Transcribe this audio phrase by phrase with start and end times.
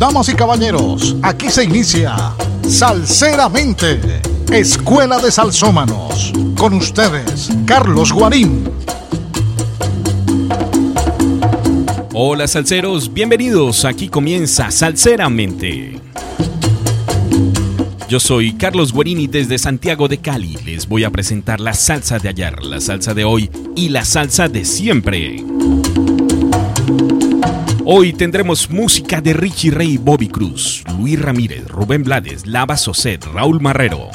[0.00, 2.16] Damas y caballeros, aquí se inicia
[2.66, 4.00] Salseramente,
[4.50, 6.32] Escuela de Salsómanos.
[6.56, 8.64] Con ustedes, Carlos Guarín.
[12.14, 13.84] Hola salseros, bienvenidos.
[13.84, 16.00] Aquí comienza Salseramente.
[18.08, 20.56] Yo soy Carlos Guarini desde Santiago de Cali.
[20.64, 24.48] Les voy a presentar la salsa de ayer, la salsa de hoy y la salsa
[24.48, 25.44] de siempre.
[27.92, 33.60] Hoy tendremos música de Richie Ray, Bobby Cruz, Luis Ramírez, Rubén Blades, Lava Soset, Raúl
[33.60, 34.10] Marrero.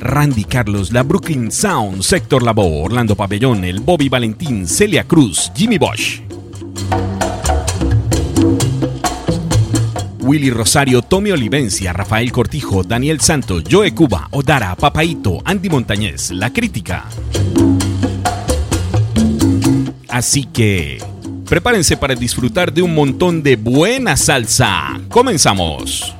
[0.00, 5.76] Randy Carlos, la Brooklyn Sound, Sector Labo, Orlando Pabellón, el Bobby Valentín, Celia Cruz, Jimmy
[5.76, 6.22] Bosch.
[10.20, 16.50] Willy Rosario, Tommy Olivencia, Rafael Cortijo, Daniel Santos, Joe Cuba, Odara, Papaito, Andy Montañez, La
[16.50, 17.04] Crítica.
[20.08, 21.15] Así que
[21.48, 24.98] Prepárense para disfrutar de un montón de buena salsa.
[25.08, 26.12] Comenzamos.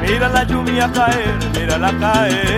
[0.00, 2.57] Mira la lluvia caer, mira la caer.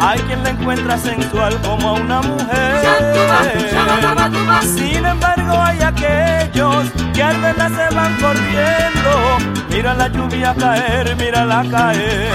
[0.00, 2.80] Hay quien la encuentra sensual como a una mujer.
[4.62, 9.38] Sin embargo, hay aquellos que al verla se van corriendo.
[9.70, 12.30] Mira la lluvia caer, mira la caer.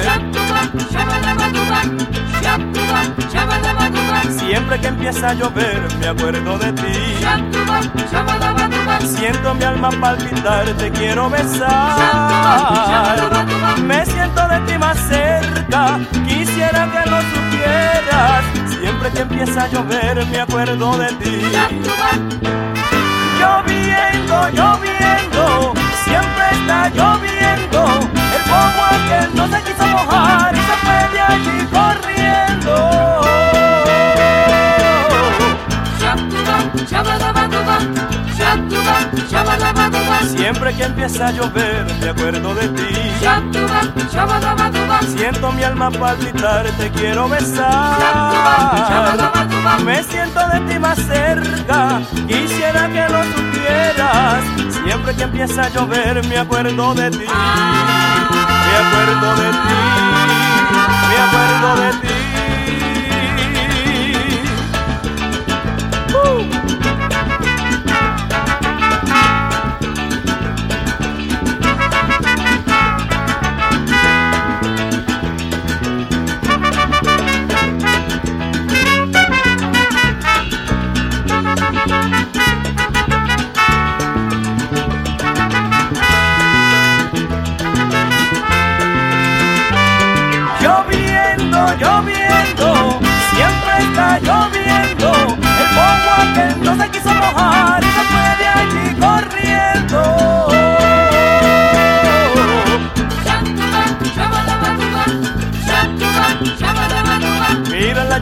[4.38, 7.16] Siempre que empieza a llover, me acuerdo de ti.
[9.06, 13.18] Siento mi alma palpitar, te quiero besar.
[13.84, 18.44] Me siento de ti más cerca, quisiera que lo supieras.
[18.80, 21.42] Siempre que empieza a llover, me acuerdo de ti.
[24.54, 25.74] Lloviendo,
[26.04, 27.86] siempre está lloviendo.
[28.36, 33.22] El fuego aquel no se quiso mojar y se fue de allí corriendo.
[40.36, 42.96] Siempre que empieza a llover me acuerdo de ti.
[45.16, 47.98] Siento mi alma palpitar, te quiero besar.
[49.84, 54.44] Me siento de ti más cerca, quisiera que lo supieras.
[54.84, 57.26] Siempre que empieza a llover me acuerdo de ti.
[58.68, 59.82] Me acuerdo de ti,
[61.10, 62.15] me acuerdo de ti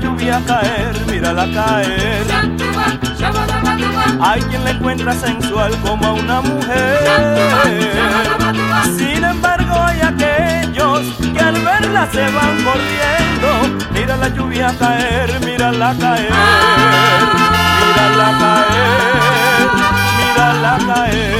[0.04, 2.26] lluvia caer, mírala caer.
[4.22, 7.00] Hay quien la encuentra sensual como a una mujer.
[8.98, 11.02] Sin embargo, hay aquellos
[11.34, 13.80] que al verla se van corriendo.
[13.94, 16.32] Mira la lluvia caer, mírala caer.
[17.82, 19.70] Mírala caer,
[20.18, 21.34] mírala caer.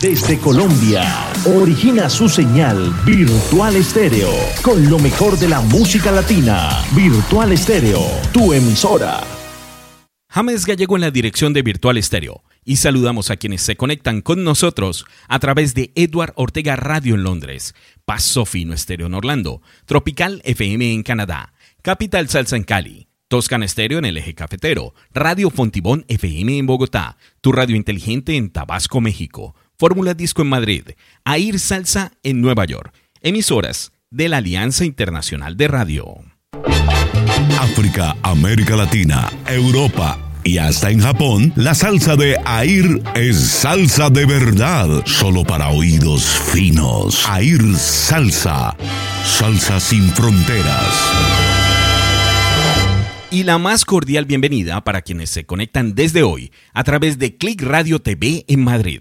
[0.00, 4.30] Desde Colombia, origina su señal Virtual Estéreo,
[4.62, 6.84] con lo mejor de la música latina.
[6.94, 8.00] Virtual Estéreo,
[8.32, 9.22] tu emisora.
[10.28, 12.42] James Gallego en la dirección de Virtual Estéreo.
[12.64, 17.22] Y saludamos a quienes se conectan con nosotros a través de Edward Ortega Radio en
[17.22, 17.74] Londres,
[18.04, 23.98] Paso Fino Estéreo en Orlando, Tropical FM en Canadá, Capital Salsa en Cali, Toscan Estéreo
[23.98, 29.54] en el eje cafetero, Radio Fontibón FM en Bogotá, tu radio inteligente en Tabasco, México,
[29.78, 30.90] Fórmula Disco en Madrid,
[31.24, 36.16] Air Salsa en Nueva York, emisoras de la Alianza Internacional de Radio.
[37.58, 44.26] África, América Latina, Europa y hasta en Japón, la salsa de Air es salsa de
[44.26, 46.22] verdad, solo para oídos
[46.52, 47.26] finos.
[47.34, 48.76] Air Salsa,
[49.24, 50.94] salsa sin fronteras.
[53.30, 57.62] Y la más cordial bienvenida para quienes se conectan desde hoy a través de Click
[57.62, 59.00] Radio TV en Madrid.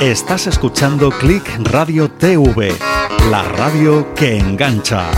[0.00, 2.72] Estás escuchando Click Radio TV,
[3.30, 5.10] la radio que engancha.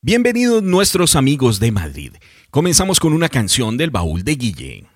[0.00, 2.12] Bienvenidos nuestros amigos de Madrid.
[2.52, 4.89] Comenzamos con una canción del baúl de Guille.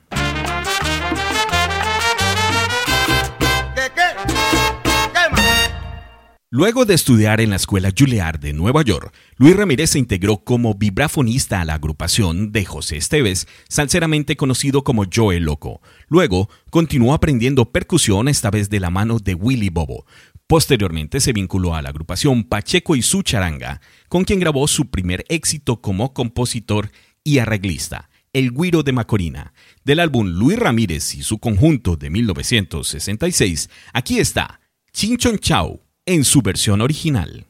[6.57, 10.75] Luego de estudiar en la Escuela Juilliard de Nueva York, Luis Ramírez se integró como
[10.75, 15.83] vibrafonista a la agrupación de José Esteves, salseramente conocido como Joe Loco.
[16.07, 20.07] Luego continuó aprendiendo percusión, esta vez de la mano de Willy Bobo.
[20.47, 25.25] Posteriormente se vinculó a la agrupación Pacheco y su charanga, con quien grabó su primer
[25.29, 26.93] éxito como compositor
[27.25, 29.55] y arreglista, El Guiro de Macorina.
[29.83, 34.61] Del álbum Luis Ramírez y su conjunto de 1966, aquí está
[34.93, 37.47] Chinchon Chao en su versión original.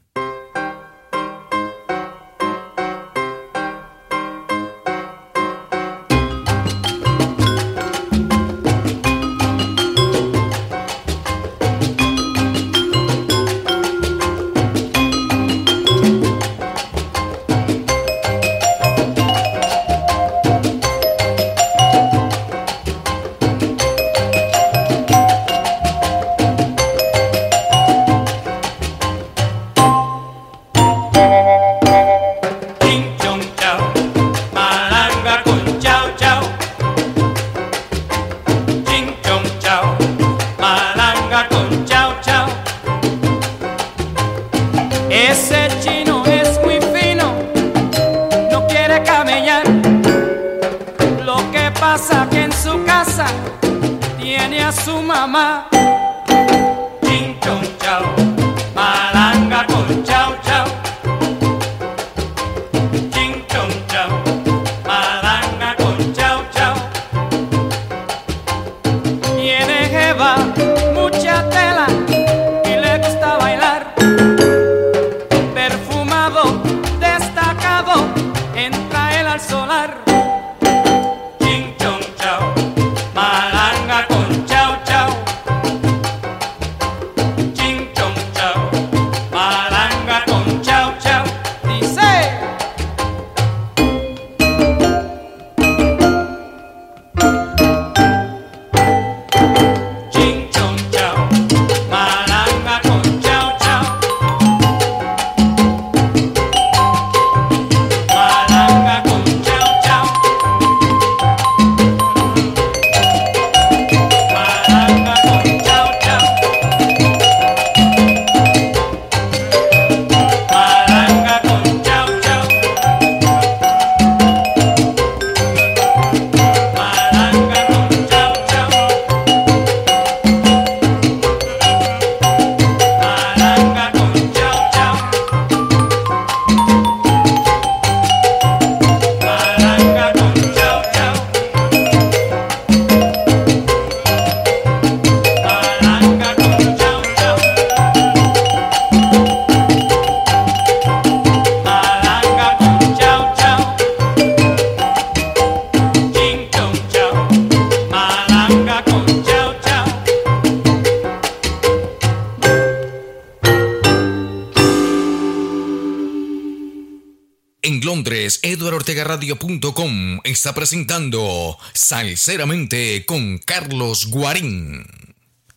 [170.35, 174.85] Está presentando Salceramente con Carlos Guarín.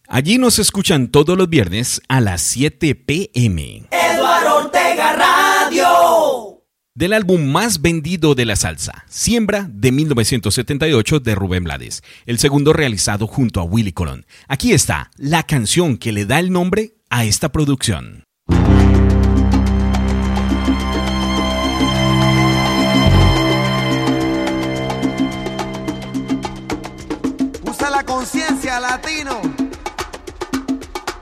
[0.06, 3.88] Allí nos escuchan todos los viernes a las 7 pm.
[3.90, 6.62] Eduardo Ortega Radio.
[6.94, 12.72] Del álbum más vendido de la salsa, Siembra de 1978 de Rubén Blades, el segundo
[12.72, 14.26] realizado junto a Willy Colón.
[14.46, 18.27] Aquí está la canción que le da el nombre a esta producción.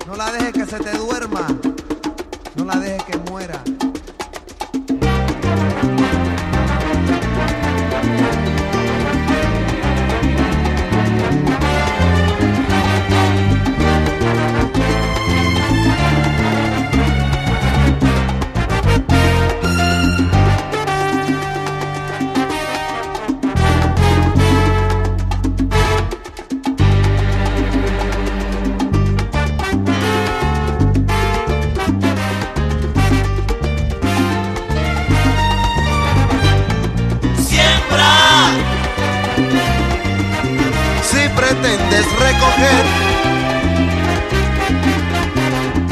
[0.06, 1.46] No la dejes que se te duerma.
[2.56, 3.62] No la dejes que muera.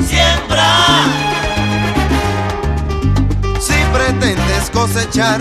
[0.06, 0.72] Siembra
[3.60, 5.40] si pretendes cosechar,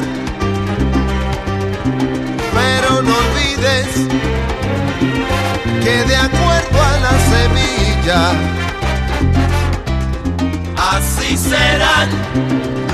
[2.54, 3.88] pero no olvides
[5.82, 8.22] que de acuerdo a la semilla,
[10.92, 12.10] así serán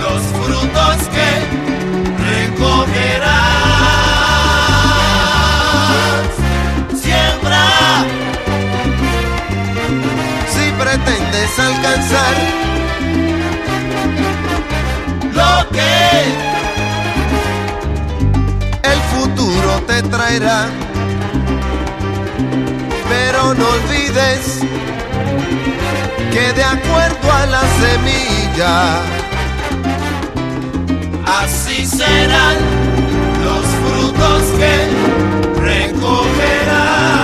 [0.01, 1.29] los frutos que
[2.29, 3.78] recogerás.
[10.89, 12.35] Pretendes alcanzar
[15.33, 15.95] lo que
[18.91, 20.67] el futuro te traerá.
[23.07, 24.59] Pero no olvides
[26.31, 28.75] que de acuerdo a la semilla,
[31.41, 32.57] así serán
[33.45, 34.73] los frutos que
[35.61, 37.18] recogerás.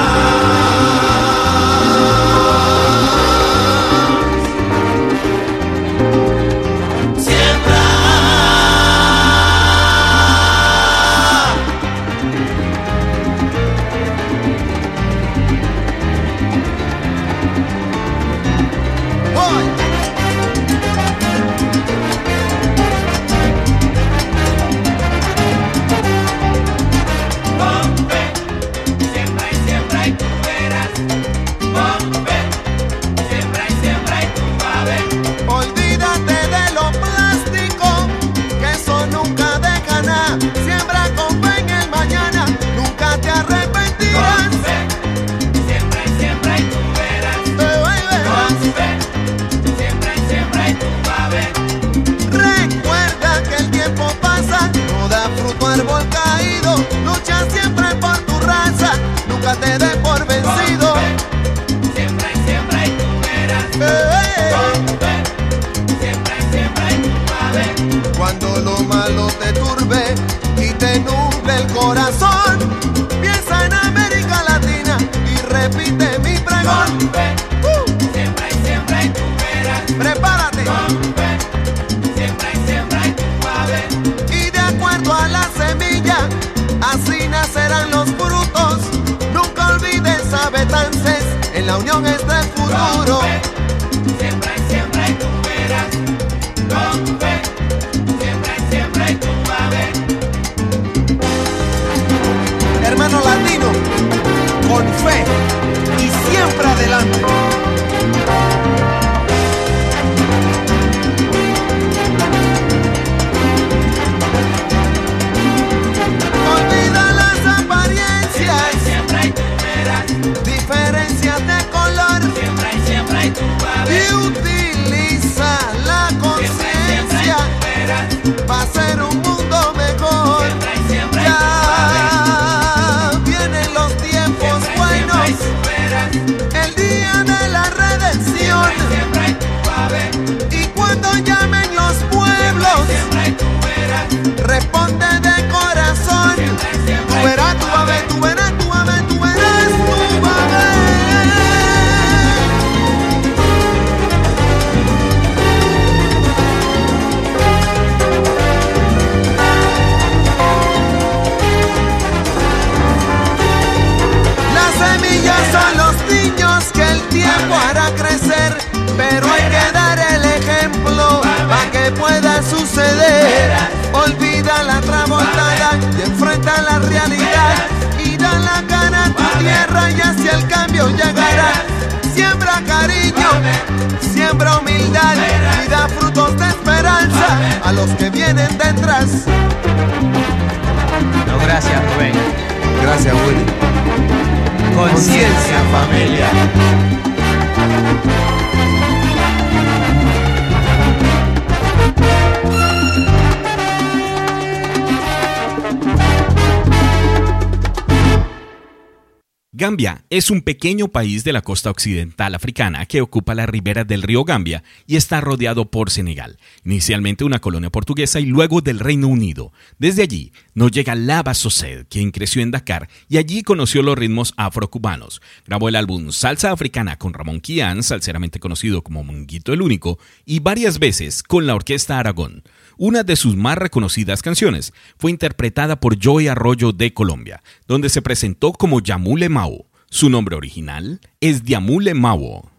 [210.56, 214.96] Pequeño país de la costa occidental africana que ocupa la ribera del río Gambia y
[214.96, 219.52] está rodeado por Senegal, inicialmente una colonia portuguesa y luego del Reino Unido.
[219.80, 224.34] Desde allí nos llega Lava Sosed, quien creció en Dakar y allí conoció los ritmos
[224.38, 225.22] afrocubanos.
[225.46, 230.40] Grabó el álbum Salsa Africana con Ramón Kian, salseramente conocido como Monguito el Único, y
[230.40, 232.44] varias veces con la Orquesta Aragón.
[232.78, 238.02] Una de sus más reconocidas canciones fue interpretada por Joey Arroyo de Colombia, donde se
[238.02, 239.66] presentó como Yamule Mao.
[239.90, 242.55] Su nombre original es Diamule Mao.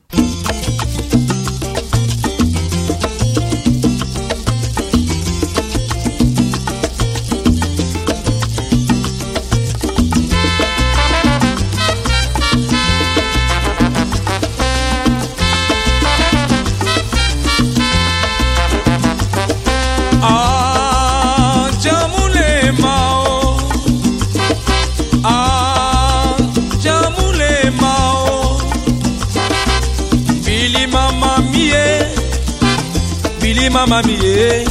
[33.89, 34.65] mama miye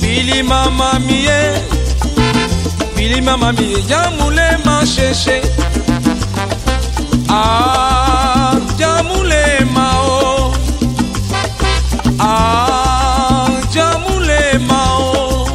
[0.00, 1.54] bili mama miye
[2.96, 5.42] bili mama miye jamule masheshe
[7.30, 10.54] ah jamule mao
[12.20, 15.48] ah jamule mao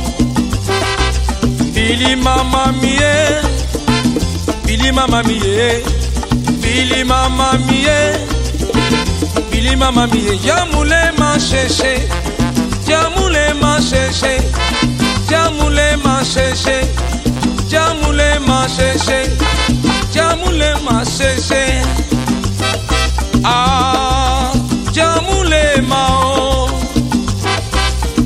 [1.73, 3.41] bili mama miye
[4.65, 5.83] bili mama miye
[6.61, 8.15] bili mama miye
[9.51, 12.09] bili mama miye jamule masheshe
[13.79, 14.33] máa ṣe ṣe
[15.29, 15.87] jámúlé
[17.71, 18.67] jamule ma
[19.05, 19.19] ṣe
[20.13, 21.63] jámúlé máa ṣe ṣe
[22.53, 24.51] jámúlé ah
[24.95, 26.67] jamule ma o.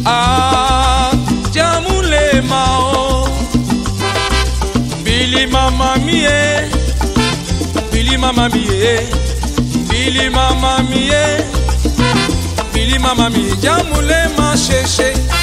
[0.06, 1.12] Ah
[1.56, 3.28] jamule ma o.
[5.06, 6.70] Bili mama mi ye
[7.92, 8.96] bili mama mi ye
[9.90, 11.24] bili mama mi ye
[12.74, 14.56] bili mama mi ye jámúlé máa
[14.96, 15.43] ṣe.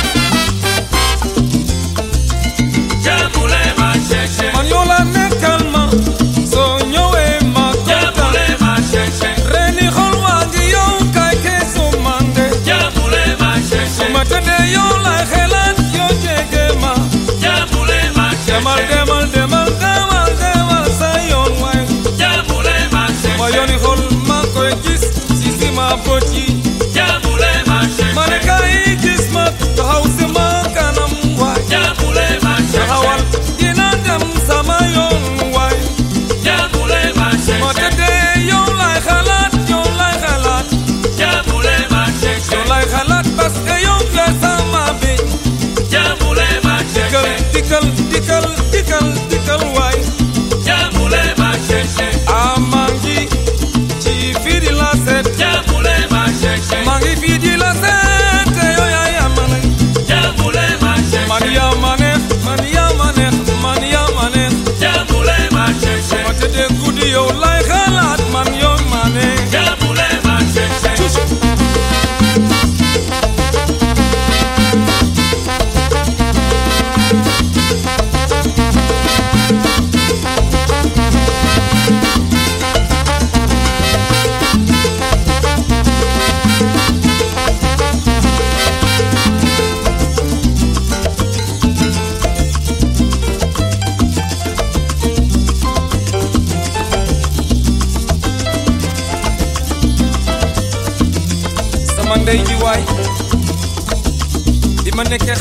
[26.04, 26.44] Mă voci
[26.94, 30.04] Jamule mașe Mă necai kismat Hau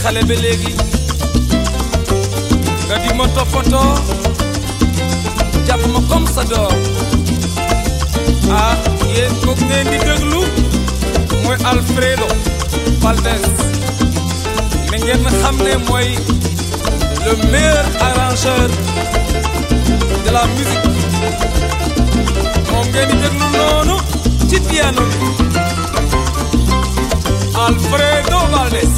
[0.10, 0.36] xale ba
[2.88, 3.26] nga di ma
[5.94, 6.76] ma comme sa doom
[8.62, 8.76] ah
[11.72, 12.28] Alfredo
[13.04, 13.44] Valdez.
[14.90, 16.10] Mais ngeen xam ne mooy
[17.26, 18.70] le meilleur arrangeur
[20.26, 20.88] de la musique.
[22.72, 23.96] Moom ngeen di déglu noonu
[24.50, 25.04] ci piano.
[27.66, 28.94] Alfredo Valdez.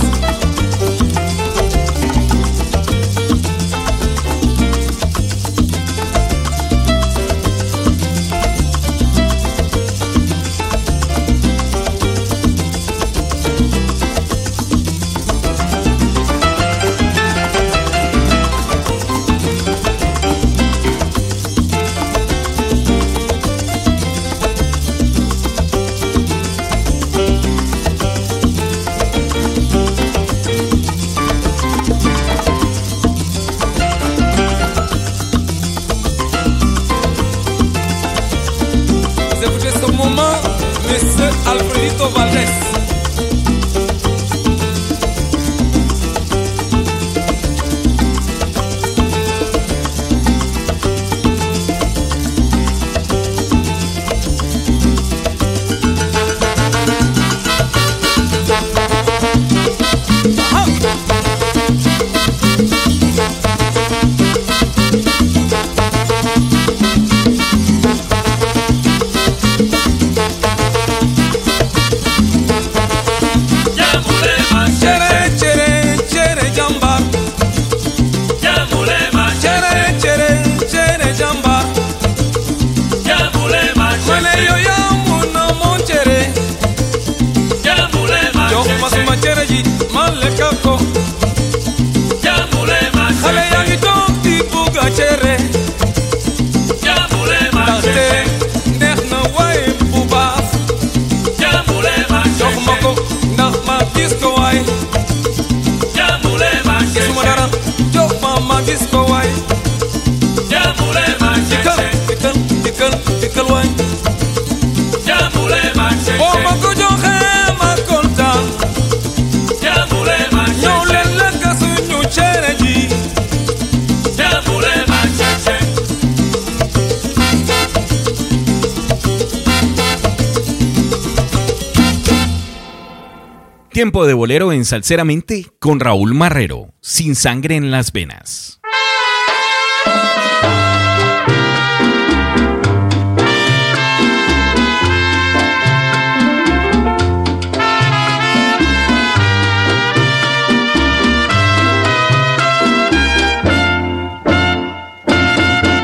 [134.34, 138.62] En Salseramente con Raúl Marrero, sin sangre en las venas.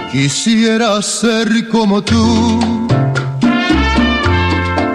[0.10, 2.88] Quisiera ser como tú,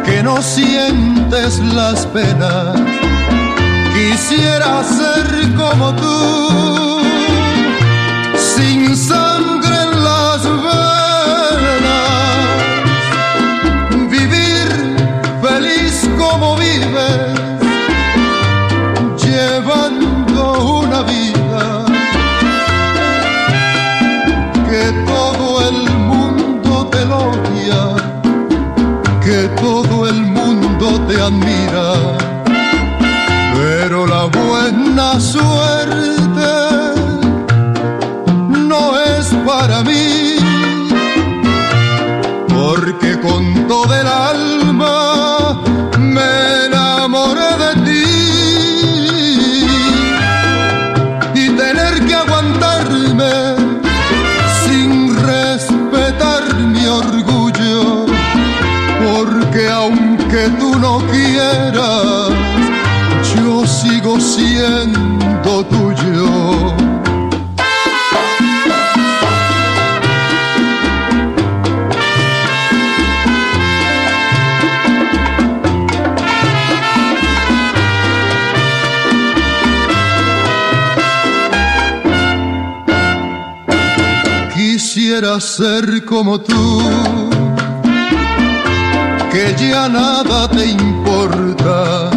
[0.06, 3.11] que no sientes las penas.
[4.28, 7.00] Quisiera ser como tú,
[8.38, 9.31] sin sangre
[35.22, 36.52] suerte
[38.50, 40.36] no es para mí,
[42.48, 45.62] porque con todo el alma
[45.98, 48.04] me enamoré de ti.
[51.34, 53.34] Y tener que aguantarme
[54.64, 56.42] sin respetar
[56.74, 58.06] mi orgullo,
[59.04, 62.30] porque aunque tú no quieras,
[63.36, 64.81] yo sigo siendo
[85.12, 86.80] Quisiera ser como tú,
[89.30, 92.10] que ya nada te importa,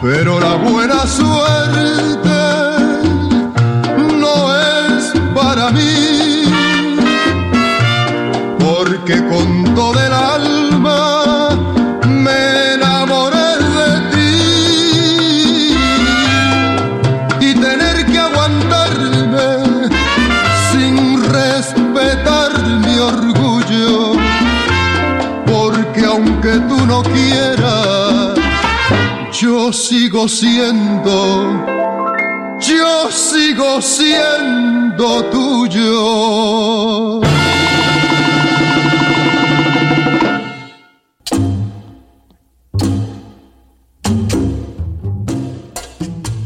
[0.00, 2.28] Pero la buena suerte
[4.18, 6.44] no es para mí,
[8.58, 10.07] porque con todo
[29.40, 31.64] yo sigo siendo,
[32.60, 37.20] yo sigo siendo tuyo.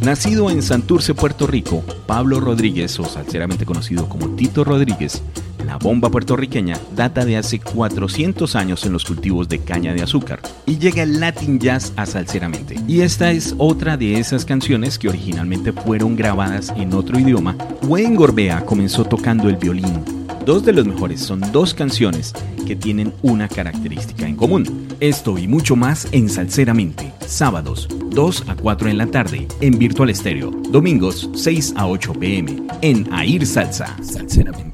[0.02, 5.22] Nacido en Santurce, Puerto Rico, Pablo Rodríguez, o salseramente conocido como Tito Rodríguez,
[5.64, 10.42] la bomba puertorriqueña data de hace 400 años en los cultivos de caña de azúcar
[10.66, 12.77] y llega el Latin Jazz a salseramente.
[12.87, 17.57] Y esta es otra de esas canciones que originalmente fueron grabadas en otro idioma.
[17.83, 20.05] Wayne Gorbea comenzó tocando el violín.
[20.44, 22.33] Dos de los mejores son dos canciones
[22.66, 24.88] que tienen una característica en común.
[25.01, 30.11] Esto y mucho más en Salseramente, sábados 2 a 4 en la tarde en Virtual
[30.11, 33.96] Estéreo, domingos 6 a 8 pm en Air Salsa.
[34.03, 34.71] Salseramente.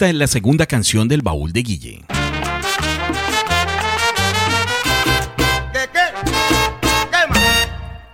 [0.00, 2.00] Esta es la segunda canción del baúl de Guille.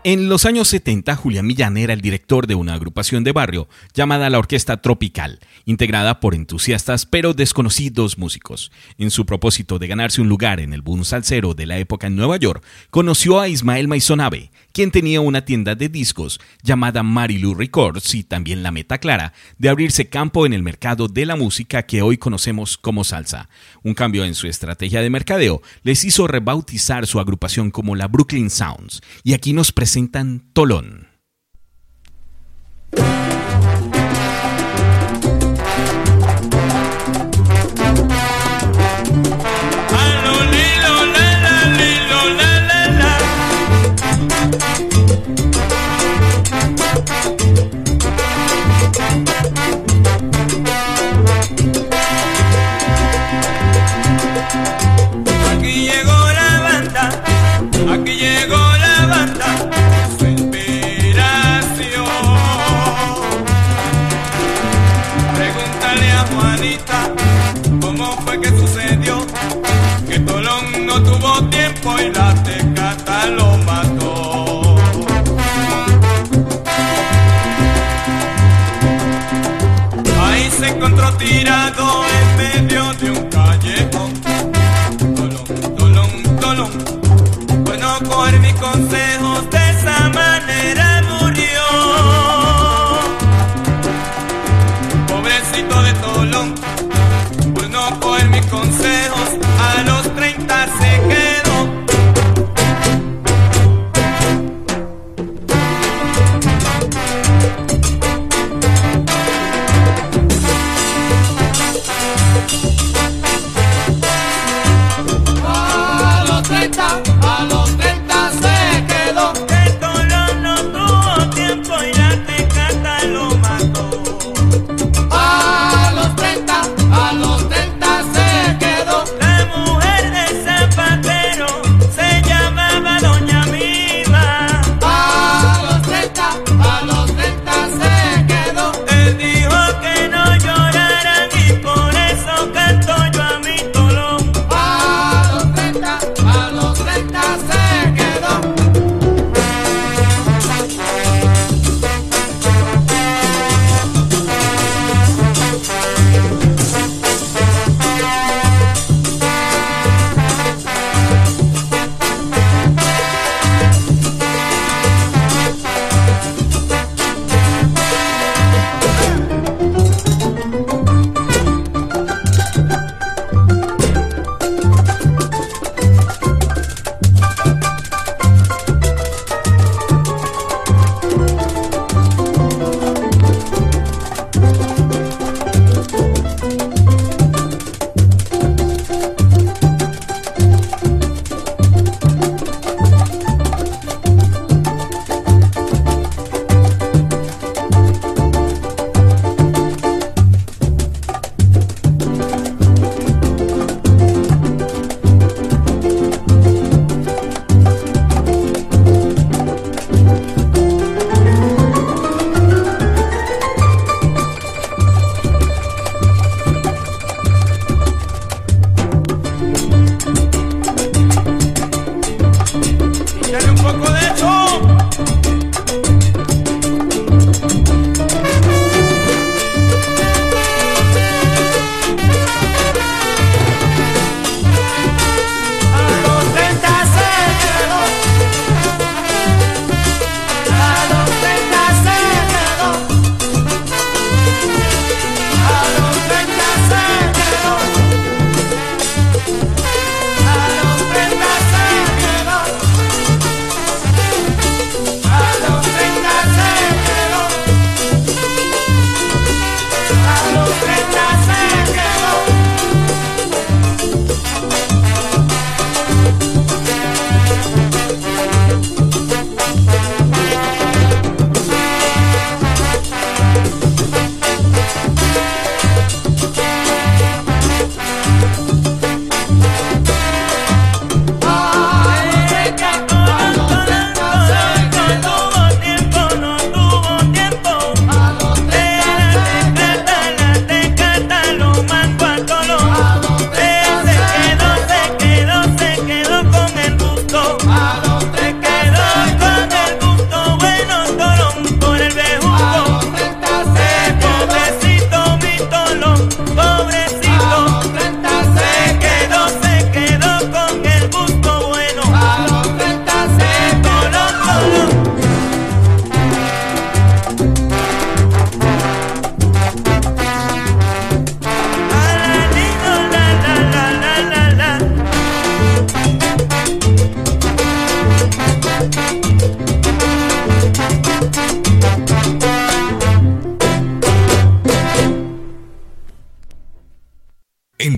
[0.03, 4.31] En los años 70, Julián Millán era el director de una agrupación de barrio llamada
[4.31, 8.71] la Orquesta Tropical, integrada por entusiastas pero desconocidos músicos.
[8.99, 12.15] En su propósito de ganarse un lugar en el boom salsero de la época en
[12.15, 18.15] Nueva York, conoció a Ismael Maizonabe, quien tenía una tienda de discos llamada Marilu Records
[18.15, 22.03] y también la meta clara de abrirse campo en el mercado de la música que
[22.03, 23.49] hoy conocemos como salsa.
[23.83, 28.51] Un cambio en su estrategia de mercadeo les hizo rebautizar su agrupación como la Brooklyn
[28.51, 31.07] Sounds, y aquí nos presenta presentan Tolón.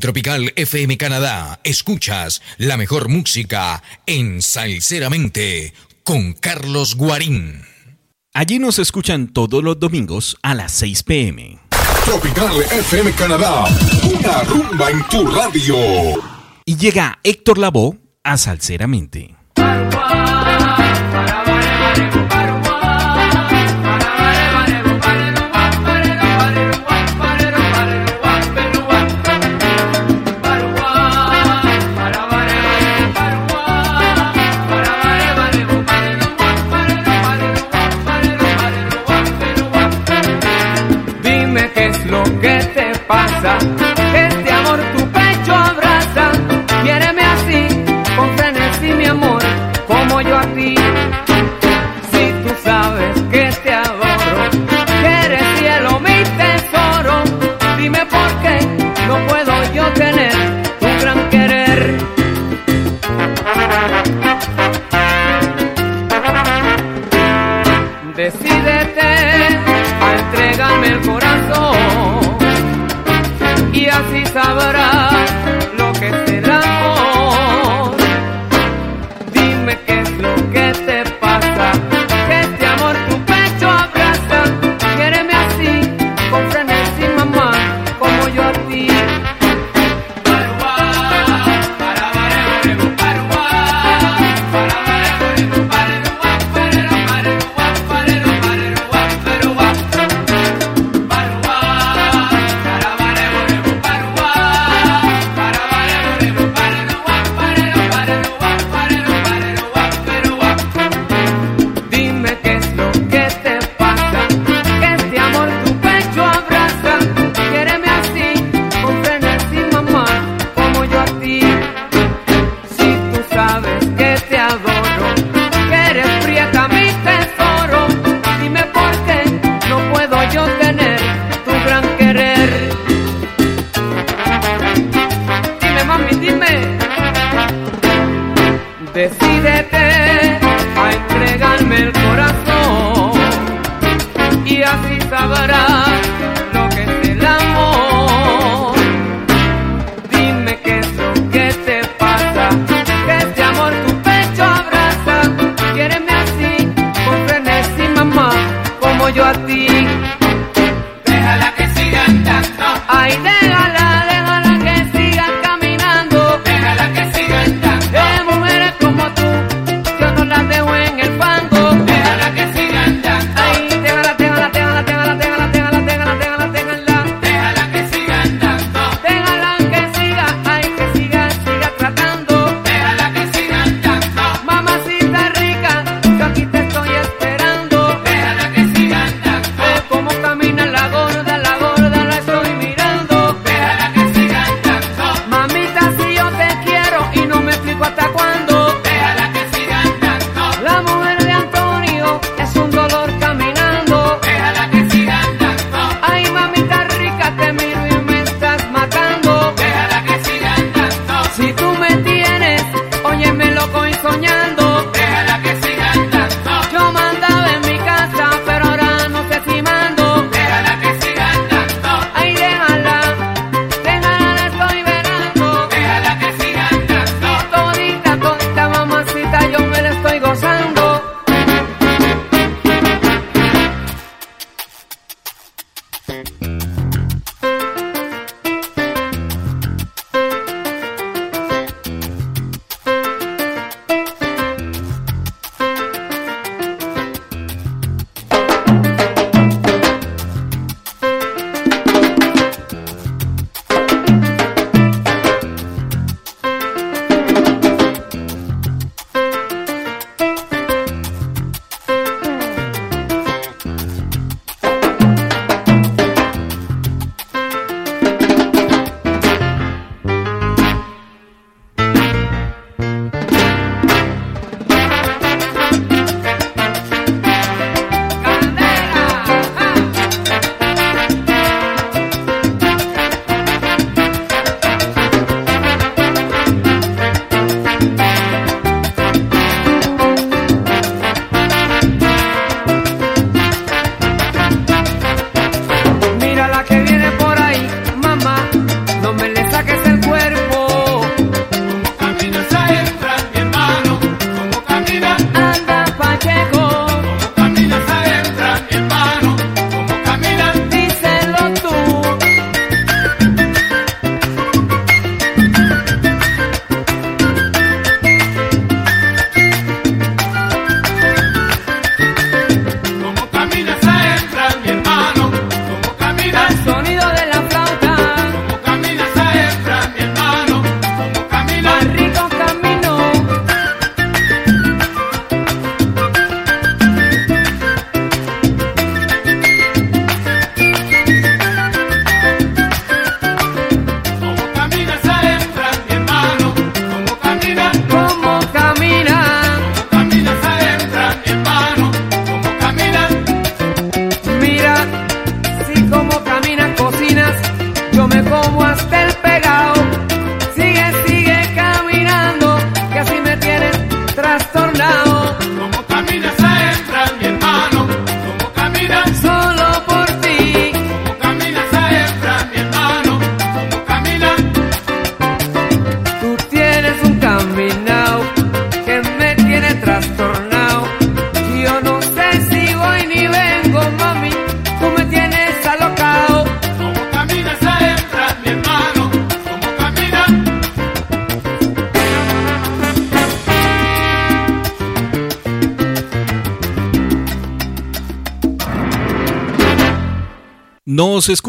[0.09, 7.61] Tropical FM Canadá, escuchas la mejor música en Salceramente con Carlos Guarín.
[8.33, 11.59] Allí nos escuchan todos los domingos a las 6 pm.
[12.07, 13.67] Tropical FM Canadá,
[14.03, 15.77] una rumba en tu radio.
[16.65, 19.38] Y llega Héctor Lavoe a Salceramente.
[43.43, 43.68] cabeza
[74.33, 74.98] sabrá.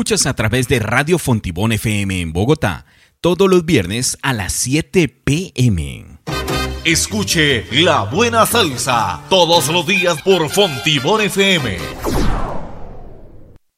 [0.10, 2.88] Escuchas a través de Radio Fontibón FM en Bogotá,
[3.22, 6.18] todos los viernes a las 7 pm.
[6.84, 11.78] Escuche La Buena Salsa todos los días por Fontibón FM.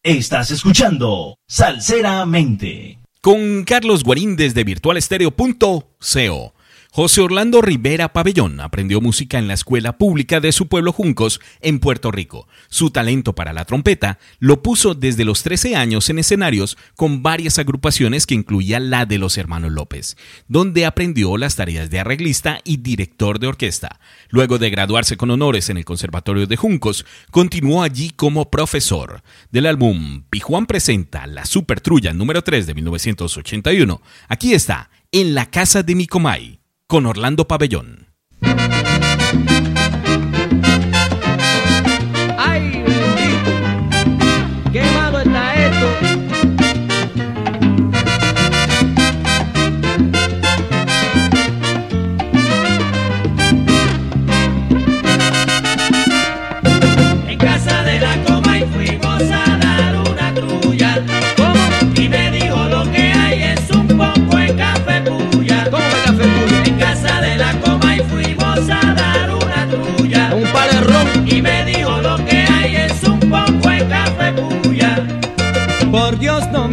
[0.01, 2.99] Estás escuchando Salseramente.
[3.19, 6.53] Con Carlos Guarín desde virtualestereo.co.
[6.94, 11.80] José Orlando Rivera Pabellón aprendió música en la escuela pública de su pueblo Juncos, en
[11.80, 12.50] Puerto Rico.
[12.68, 17.60] Su talento para la trompeta lo puso desde los 13 años en escenarios con varias
[17.60, 20.18] agrupaciones que incluía la de los hermanos López,
[20.50, 24.02] donde aprendió las tareas de arreglista y director de orquesta.
[24.28, 29.24] Luego de graduarse con honores en el Conservatorio de Juncos, continuó allí como profesor.
[29.50, 35.46] Del álbum Pijuan presenta La Super Trulla número 3 de 1981, aquí está, En la
[35.46, 36.61] Casa de Micomay
[36.92, 38.01] con Orlando Pabellón.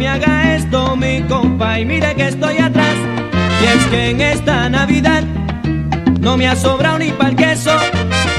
[0.09, 2.95] Me haga esto mi compa y mire que estoy atrás.
[3.61, 5.23] Y es que en esta Navidad
[6.19, 7.77] no me ha sobrado ni pa'l queso.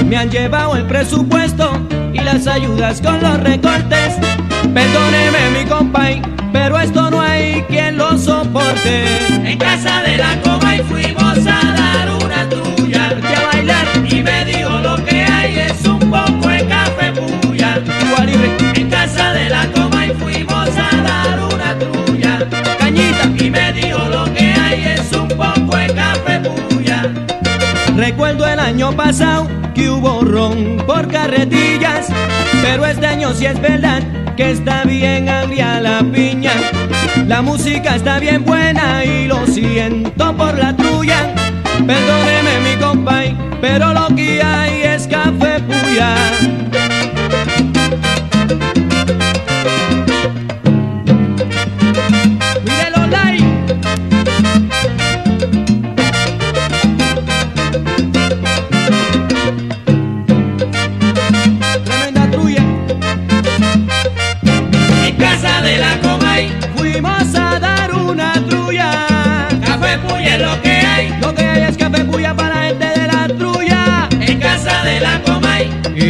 [0.05, 1.71] Me han llevado el presupuesto
[2.13, 4.15] y las ayudas con los recortes.
[4.73, 6.07] Perdóneme mi compa,
[6.51, 9.05] pero esto no hay quien lo soporte.
[9.45, 12.41] En casa de la coma y fuimos a dar una.
[13.15, 17.81] Vete a bailar Y me dijo lo que hay es un poco de café puya.
[18.75, 19.80] En casa de la coma
[28.31, 32.07] Recuerdo el año pasado que hubo ron por carretillas,
[32.61, 34.01] pero este año sí es verdad
[34.37, 36.53] que está bien agria la piña.
[37.27, 41.33] La música está bien buena y lo siento por la tuya.
[41.85, 46.15] Perdóneme mi compay, pero lo que hay es café puya.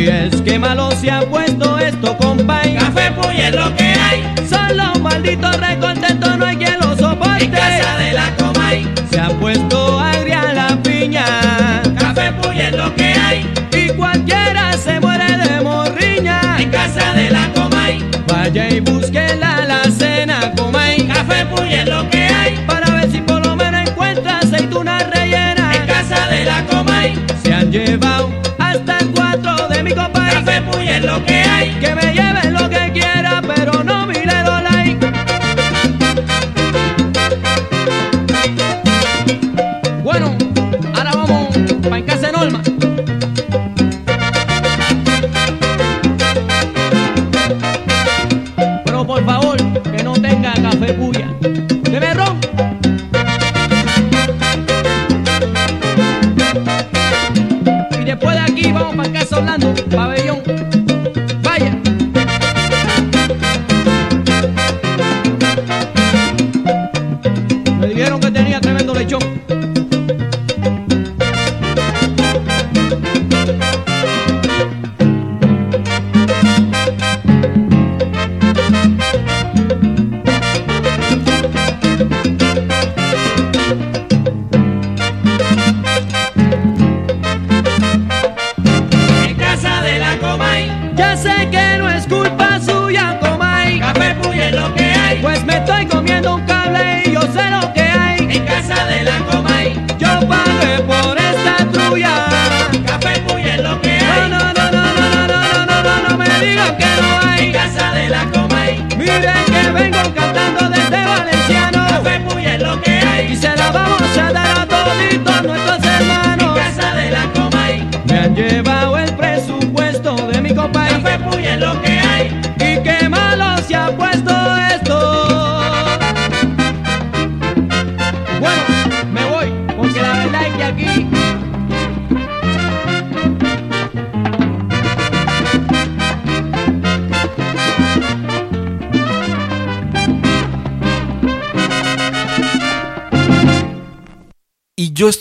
[0.02, 2.76] Y es que malo se ha puesto esto, compay.
[2.76, 4.24] café puya es lo que hay.
[4.50, 7.46] Son los malditos recontentos, no hay quien lo soporte.
[7.46, 11.26] En casa de la coma y Se ha puesto agria la piña.
[12.00, 13.54] café puya es lo que hay.
[13.74, 16.58] Y cualquiera se muere de morriña.
[16.60, 21.06] En casa de la coma y Vaya y busque la alacena, comay.
[21.08, 22.58] café puya es lo que hay.
[22.66, 25.76] Para ver si por lo menos encuentra aceituna rellena.
[25.76, 28.32] En casa de la coma y Se han llevado
[29.96, 31.70] café puya es lo que hay.
[31.80, 35.12] Que me lleven lo que quiera, pero no mire los like.
[40.04, 40.36] Bueno,
[40.96, 41.58] ahora vamos
[41.90, 42.62] pa' en casa de Norma.
[48.86, 51.28] Pero por favor, que no tenga café puya.
[51.90, 52.40] Deme ron.
[58.00, 59.74] Y después de aquí vamos para casa volando.
[59.90, 60.11] Pa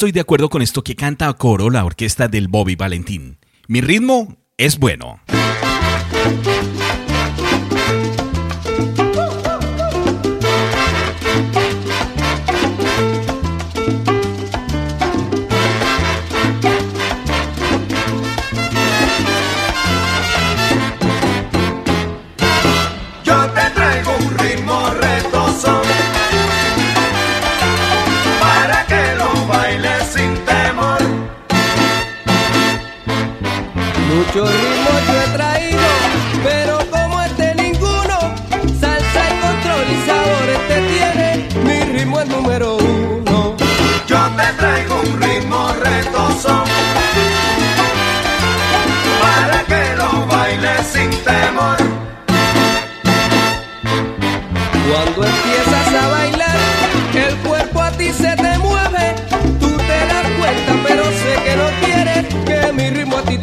[0.01, 3.37] estoy de acuerdo con esto que canta a coro la orquesta del Bobby Valentín.
[3.69, 5.21] Mi ritmo es bueno.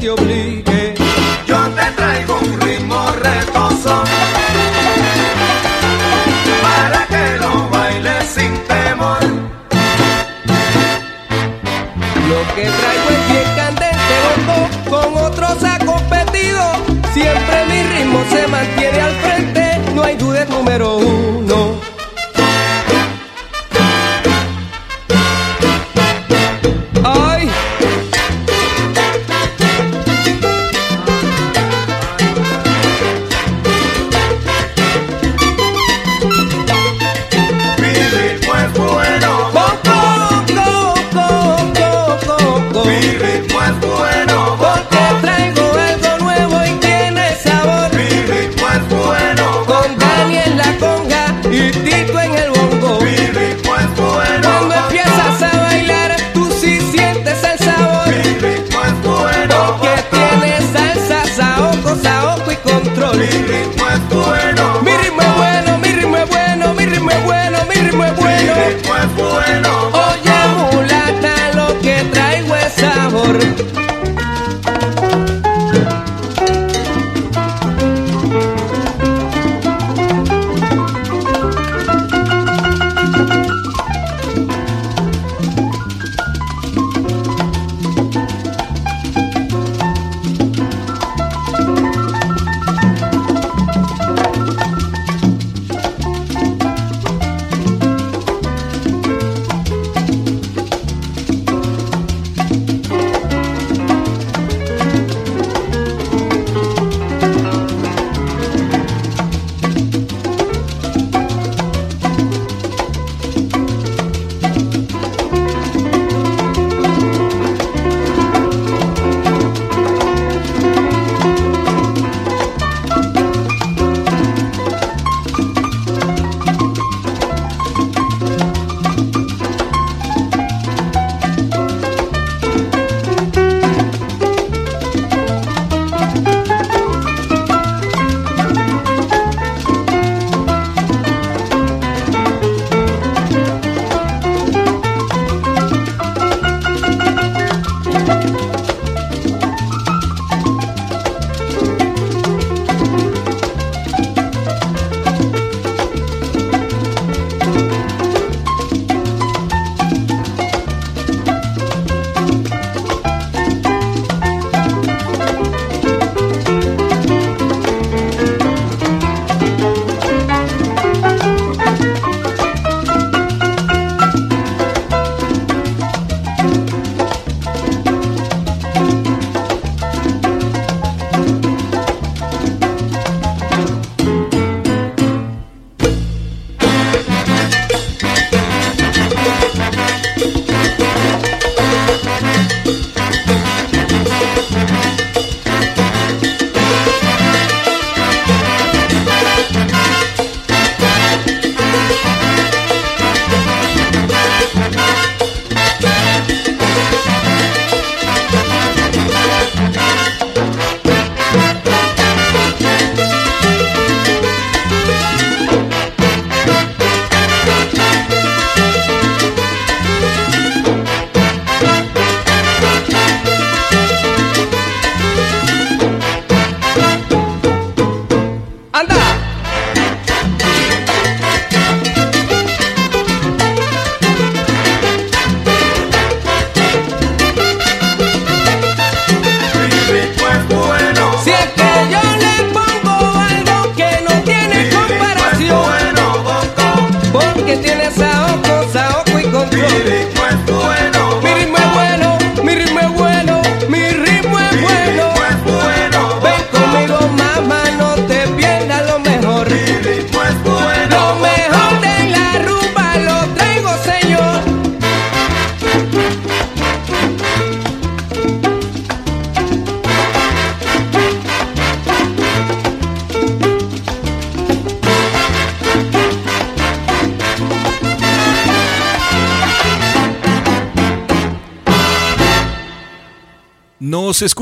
[0.08, 4.04] Yo te traigo un ritmo retoso
[6.62, 9.20] para que lo bailes sin temor.
[12.30, 14.58] Lo que traigo es bien candente, loco,
[14.90, 16.64] con otros ha competido.
[17.14, 21.27] Siempre mi ritmo se mantiene al frente, no hay duda número uno.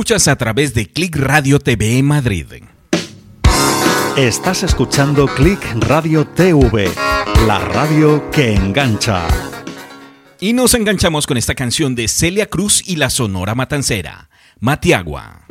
[0.05, 2.45] Escuchas a través de Click Radio TV Madrid.
[4.15, 6.91] Estás escuchando Click Radio TV,
[7.47, 9.25] la radio que engancha.
[10.39, 14.29] Y nos enganchamos con esta canción de Celia Cruz y la Sonora Matancera,
[14.59, 15.44] Matiagua.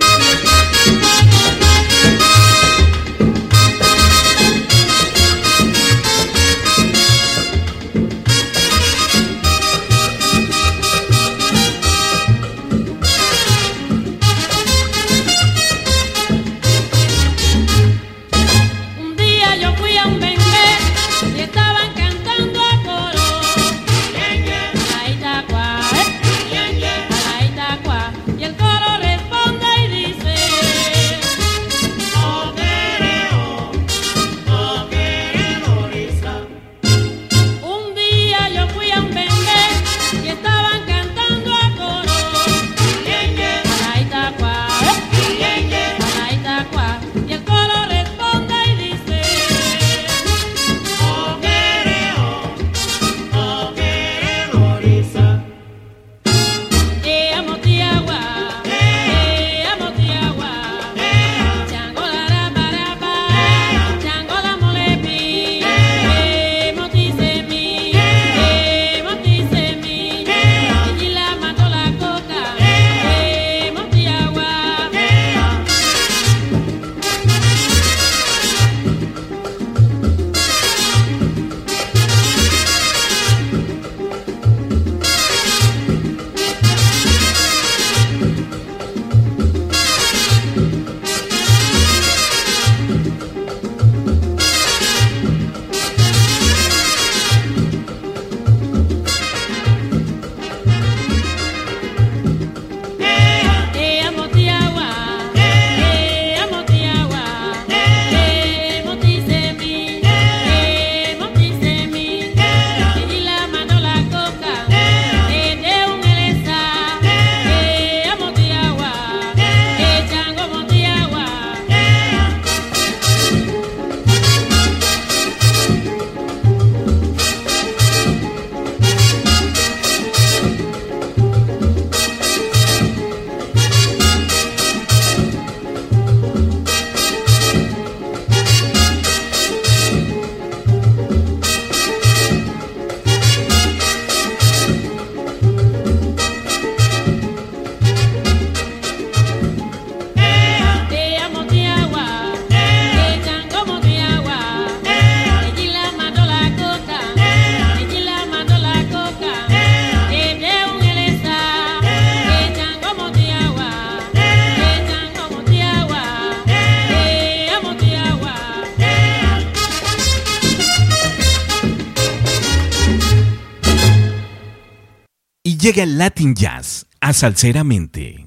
[175.87, 178.24] Latin Jazz a Salceramente.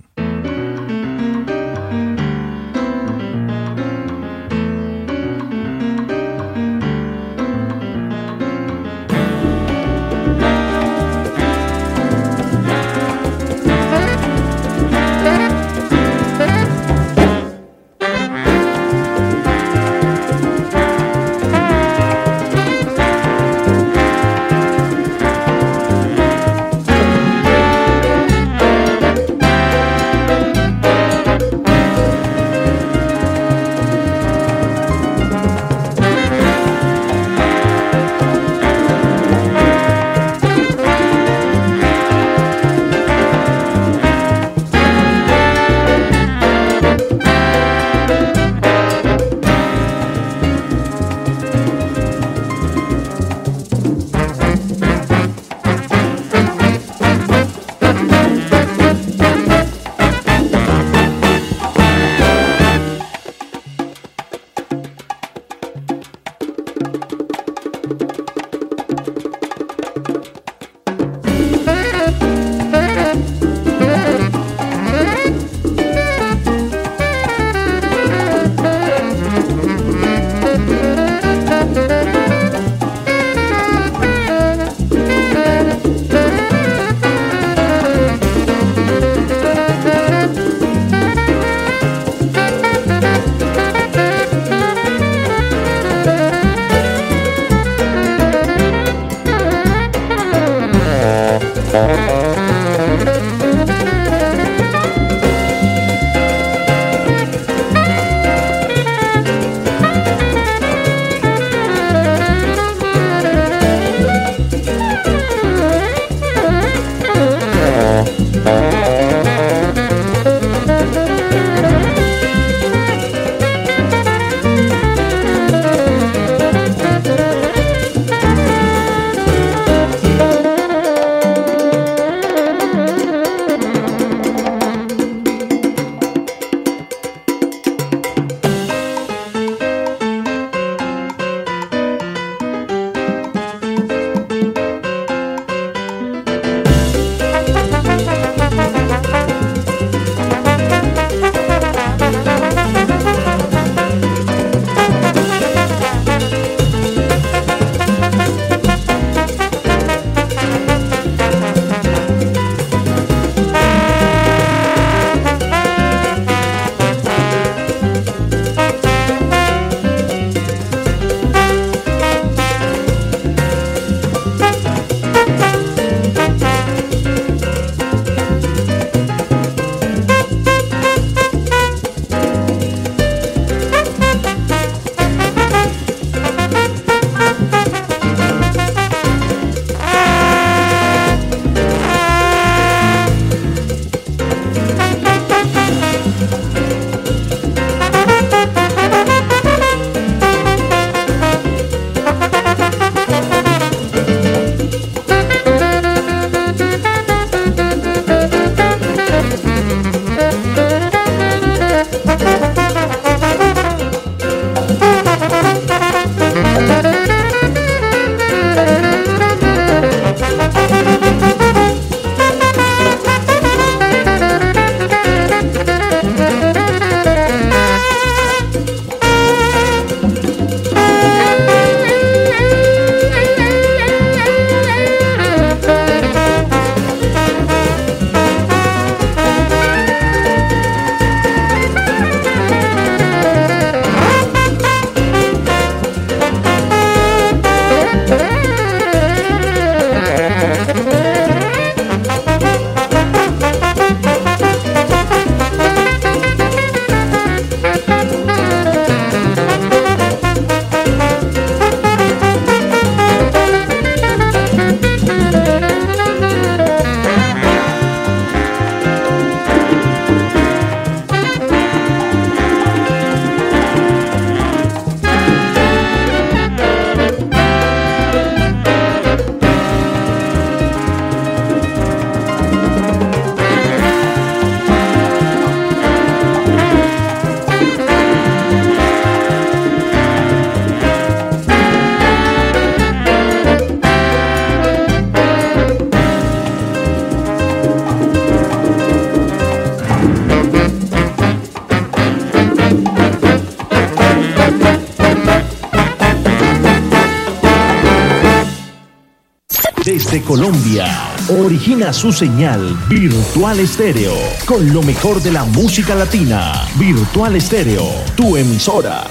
[310.28, 310.86] Colombia,
[311.30, 314.14] origina su señal Virtual Estéreo
[314.46, 316.68] con lo mejor de la música latina.
[316.76, 317.86] Virtual Estéreo,
[318.18, 319.08] tu emisora.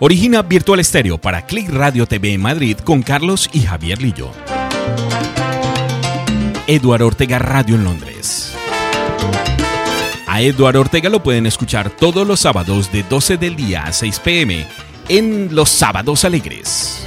[0.00, 4.32] Origina Virtual Estéreo para Click Radio TV en Madrid con Carlos y Javier Lillo.
[6.66, 8.09] Eduardo Ortega Radio en Londres.
[10.32, 14.20] A Eduardo Ortega lo pueden escuchar todos los sábados de 12 del día a 6
[14.20, 14.64] pm
[15.08, 17.04] en Los Sábados Alegres.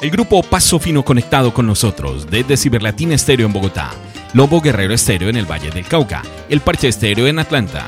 [0.00, 3.90] El grupo Paso Fino conectado con nosotros desde Ciberlatina Estéreo en Bogotá,
[4.34, 7.86] Lobo Guerrero Estéreo en el Valle del Cauca, El Parche Estéreo en Atlanta.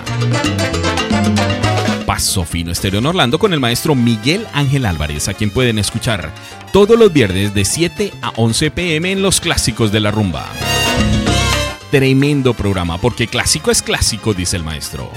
[2.06, 6.32] Paso Fino Estéreo en Orlando con el maestro Miguel Ángel Álvarez, a quien pueden escuchar
[6.72, 10.44] todos los viernes de 7 a 11 pm en los clásicos de la rumba.
[11.90, 15.10] Tremendo programa, porque clásico es clásico, dice el maestro.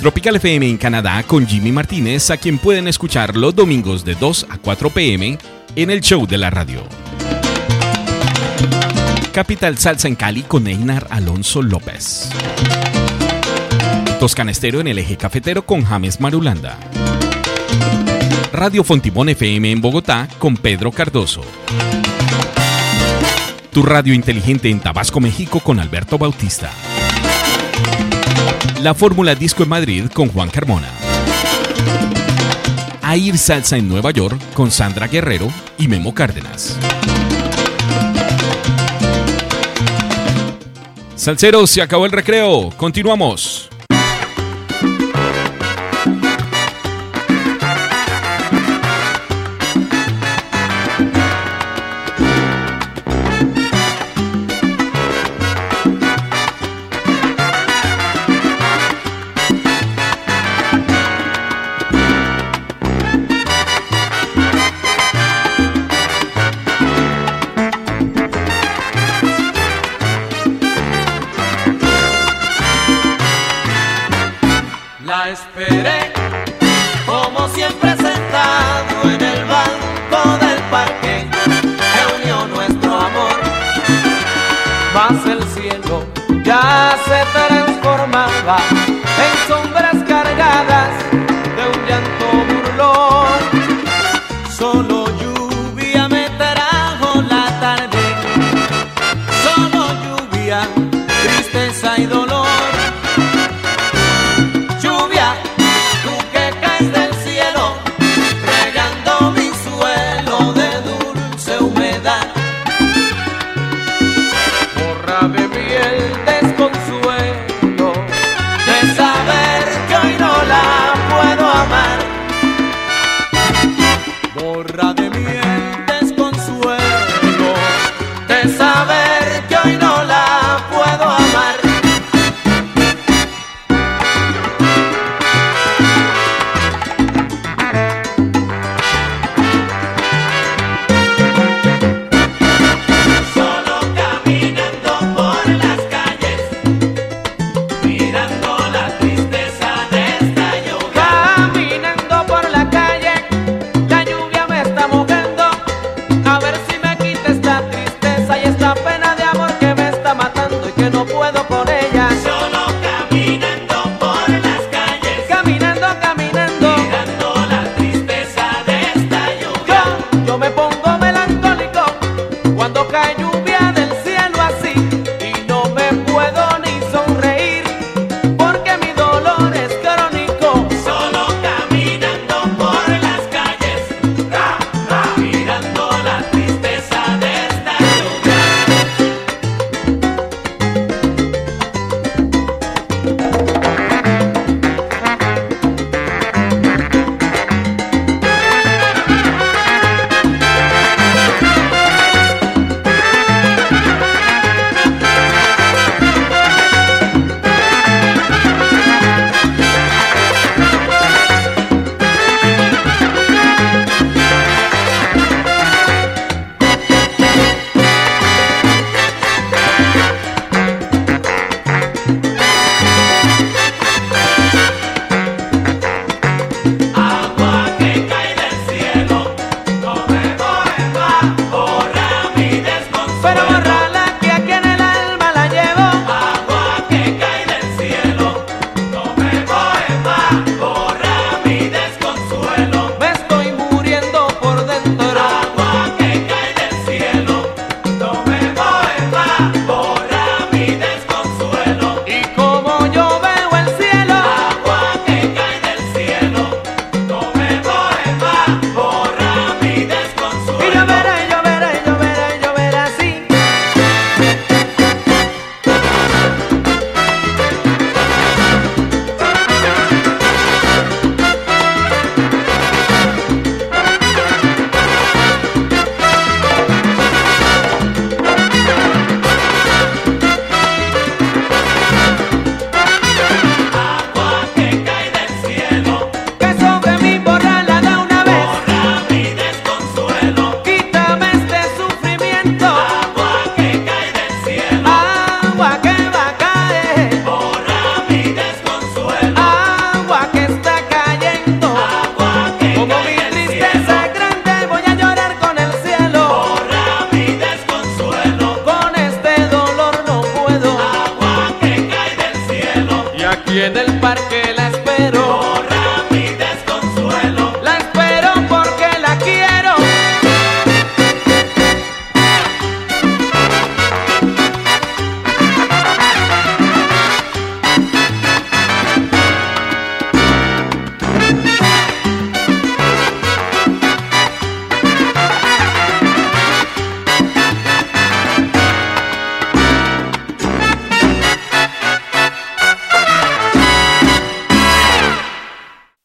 [0.00, 4.46] Tropical FM en Canadá con Jimmy Martínez, a quien pueden escuchar los domingos de 2
[4.50, 5.38] a 4 pm
[5.76, 6.82] en el show de la radio.
[9.32, 12.28] Capital Salsa en Cali con Einar Alonso López.
[14.18, 16.78] Toscanestero en el eje cafetero con James Marulanda.
[18.52, 21.42] Radio Fontibón FM en Bogotá con Pedro Cardoso.
[23.72, 26.70] Tu radio inteligente en Tabasco, México con Alberto Bautista.
[28.82, 30.90] La Fórmula Disco en Madrid con Juan Carmona.
[33.02, 35.48] Air Salsa en Nueva York con Sandra Guerrero
[35.78, 36.76] y Memo Cárdenas.
[41.14, 42.68] Salceros, se acabó el recreo.
[42.76, 43.71] Continuamos.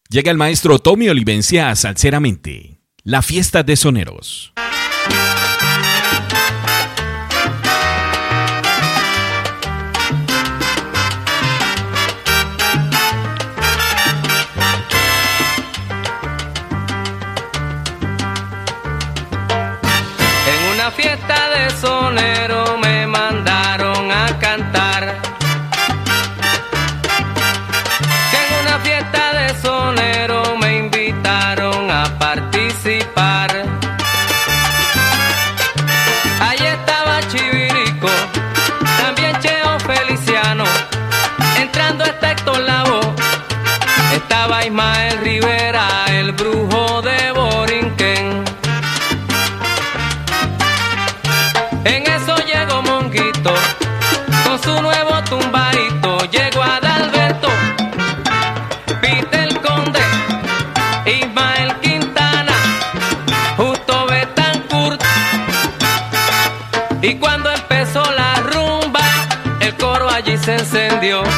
[0.09, 4.53] Llega el maestro Tommy Olivencia a Salceramente, la fiesta de soneros.
[71.07, 71.36] Dios.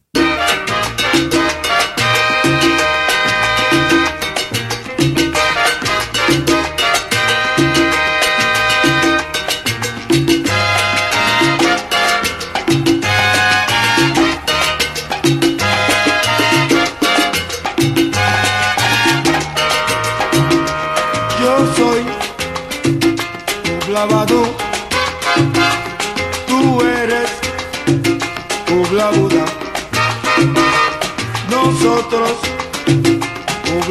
[31.76, 32.31] Nosotros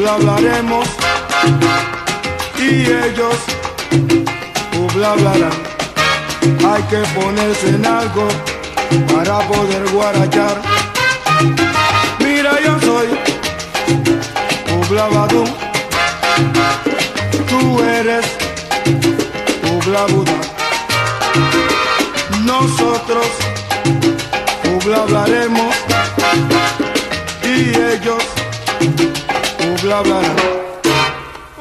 [0.09, 0.87] hablaremos
[2.57, 3.35] y ellos
[5.05, 5.51] hablarán.
[6.67, 8.27] Hay que ponerse en algo
[9.13, 10.61] para poder guarachar.
[12.19, 13.07] Mira, yo soy
[14.79, 15.45] Ublabadú
[17.47, 18.25] tú eres
[19.71, 20.41] Ubla Buda.
[22.45, 23.27] Nosotros
[24.95, 25.75] hablaremos
[27.55, 28.23] y ellos.
[29.59, 30.19] Ubla bla.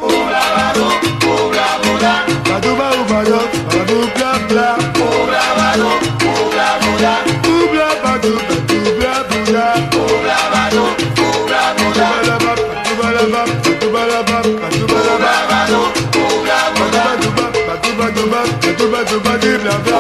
[0.00, 0.86] Ubla bla,
[1.32, 1.68] ubla
[1.98, 2.14] bla.
[2.48, 3.40] Badu ba uba yo,
[3.70, 4.66] badu bla bla.
[5.06, 5.90] Ubla ba do,
[6.30, 6.68] ubla
[6.98, 7.12] bla.
[7.54, 9.66] Ubla ba do, badu bla bla.
[10.02, 10.84] Ubla ba do,
[11.24, 11.92] ubla bla.
[11.94, 15.14] Badu ba la ba, badu ba la ba, badu ba la ba, badu ba la
[15.22, 15.30] ba.
[15.30, 15.80] Ubla ba do,
[16.20, 17.04] ubla bla.
[17.06, 19.98] Badu ba, badu ba ba, badu ba ba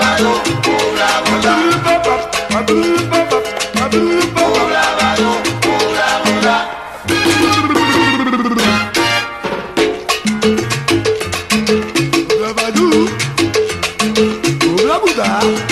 [0.00, 0.05] ba
[15.16, 15.65] sugar.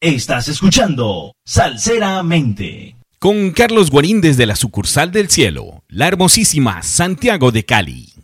[0.00, 2.96] Estás escuchando Salseramente.
[3.18, 8.17] Con Carlos Guarín desde la sucursal del cielo, la hermosísima Santiago de Cali.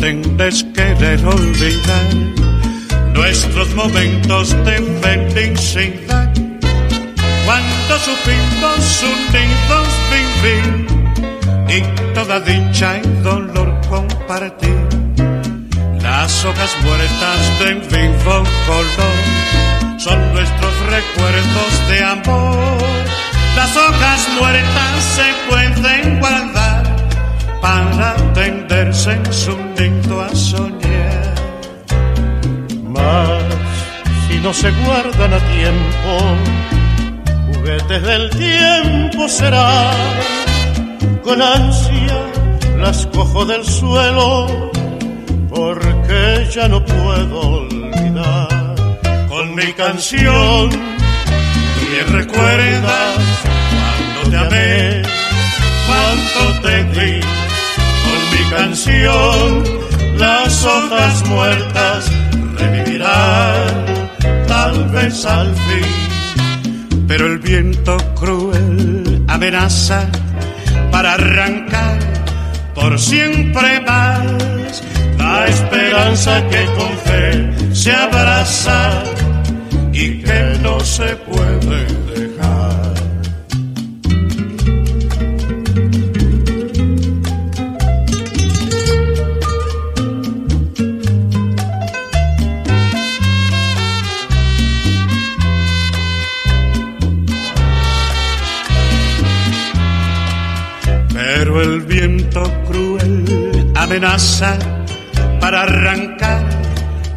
[0.00, 2.14] Pretendes querer olvidar
[3.12, 6.32] nuestros momentos de felicidad?
[7.44, 10.86] Cuando supimos unidos vivir
[11.68, 14.88] y toda dicha y dolor compartir.
[16.02, 22.78] Las hojas muertas de vivo color son nuestros recuerdos de amor.
[23.54, 26.79] Las hojas muertas se pueden guardar
[27.60, 31.34] para tenderse en su nido a soñar.
[32.84, 33.42] Mas
[34.28, 36.12] si no se guardan a tiempo,
[37.52, 39.90] juguetes del tiempo será.
[41.22, 42.18] Con ansia
[42.78, 44.70] las cojo del suelo,
[45.48, 48.74] porque ya no puedo olvidar.
[49.28, 50.70] Con mi canción,
[51.82, 53.16] y recuerdas
[53.72, 55.02] cuando te amé,
[55.86, 57.39] cuánto te di
[58.50, 59.64] canción,
[60.16, 62.10] las hojas muertas
[62.58, 63.84] revivirán,
[64.46, 67.06] tal vez al fin.
[67.06, 70.08] Pero el viento cruel amenaza
[70.90, 71.98] para arrancar
[72.74, 74.82] por siempre más
[75.18, 79.02] la esperanza que con fe se abraza
[79.92, 82.29] y que no se puede dejar.
[105.40, 106.48] Para arrancar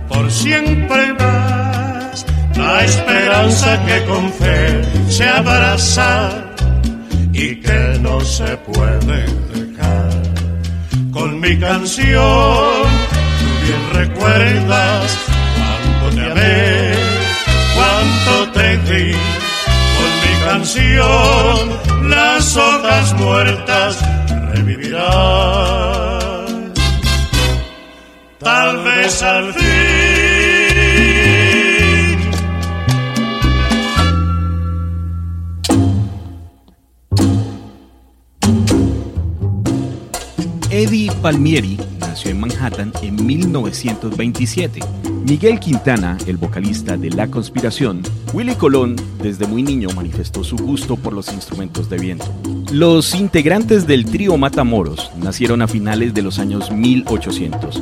[0.10, 2.26] por siempre más
[2.58, 6.32] la esperanza que con fe se abraza
[7.32, 10.10] y que no se puede dejar.
[11.12, 12.88] Con mi canción,
[13.40, 15.18] tú bien recuerdas
[15.56, 16.94] cuánto te amé,
[17.76, 19.12] cuánto te di.
[20.00, 24.00] Con mi canción, las hojas muertas
[24.56, 26.13] revivirán.
[28.44, 29.64] Tal vez al fin.
[40.70, 44.82] Eddie Palmieri nació en Manhattan en 1927.
[45.26, 48.02] Miguel Quintana, el vocalista de La Conspiración,
[48.34, 52.26] Willy Colón, desde muy niño manifestó su gusto por los instrumentos de viento.
[52.74, 57.82] Los integrantes del trío Matamoros nacieron a finales de los años 1800.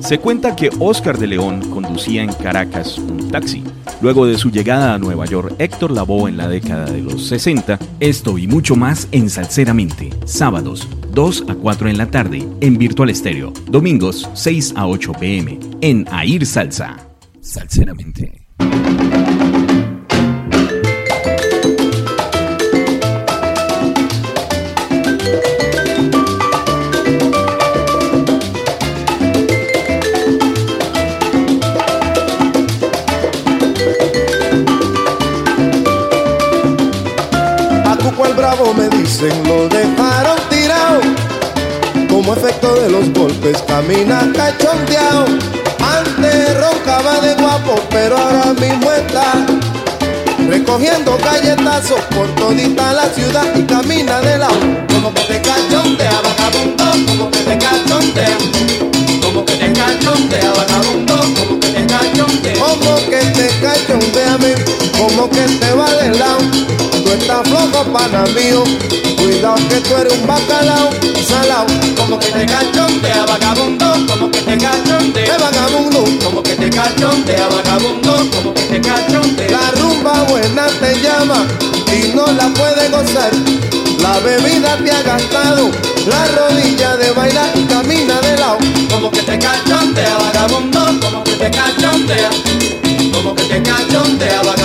[0.00, 3.64] Se cuenta que Oscar de León conducía en Caracas un taxi.
[4.02, 7.78] Luego de su llegada a Nueva York, Héctor Lavoe en la década de los 60.
[8.00, 13.08] Esto y mucho más en Salceramente, sábados 2 a 4 en la tarde en Virtual
[13.08, 16.73] Estéreo, domingos 6 a 8 pm en Air Salsa.
[16.74, 16.98] Dicen
[42.24, 45.26] Como efecto de los golpes camina cachondeado.
[45.78, 49.44] Antes roncaba de guapo, pero ahora mismo está
[50.48, 54.56] recogiendo galletazos por todita la ciudad y camina de lado.
[54.88, 58.38] Como que te cachondea, vagabundo, como que te cachondea.
[59.20, 62.54] Como que te cachondea, vagabundo, como que te cachondea.
[62.54, 64.38] Como que te cachondea,
[64.96, 66.83] como que te va de lado.
[67.14, 68.64] Tú estás flojo, pana mío.
[69.16, 70.90] Cuidado que tú eres un bacalao,
[71.24, 71.64] salao.
[71.96, 75.32] Como que te cachondea, vagabundo, como que te cachondea.
[75.32, 79.48] De vagabundo, como que te cachondea, vagabundo, como que te cachondea.
[79.48, 81.46] La rumba buena te llama
[81.86, 83.30] y no la puedes gozar.
[84.00, 85.70] La bebida te ha gastado,
[86.08, 88.58] la rodilla de bailar y camina de lado.
[88.90, 92.30] Como que te cachondea, vagabundo, como que te cachondea.
[93.12, 94.63] Como que te cachondea, vagabundo,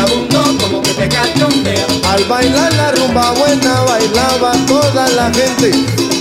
[0.99, 5.71] Al bailar la rumba buena bailaba toda la gente.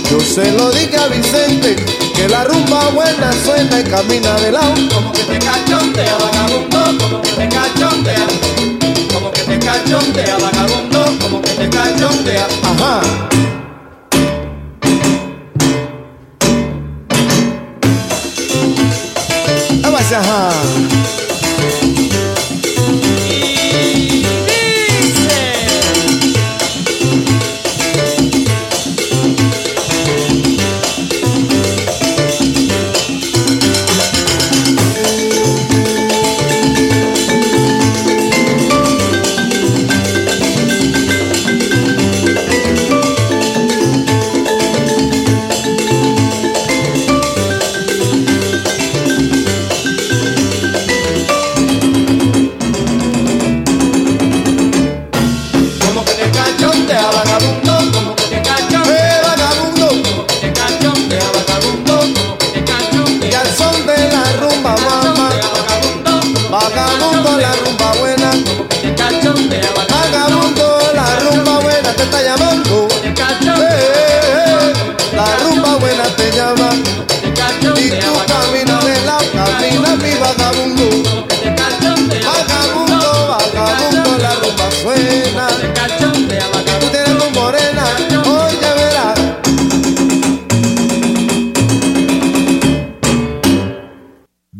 [0.09, 1.75] Yo se lo dije a Vicente,
[2.15, 4.73] que la rumba buena suena y camina de lado.
[4.93, 8.27] Como que te cachondea, vagabundo, como que te cachondea.
[9.13, 12.47] Como que te cachondea, vagabundo, como que te cachondea.
[12.63, 13.01] Ajá.
[20.11, 21.18] Ajá.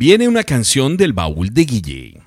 [0.09, 2.21] Viene una canción del baúl de Guille.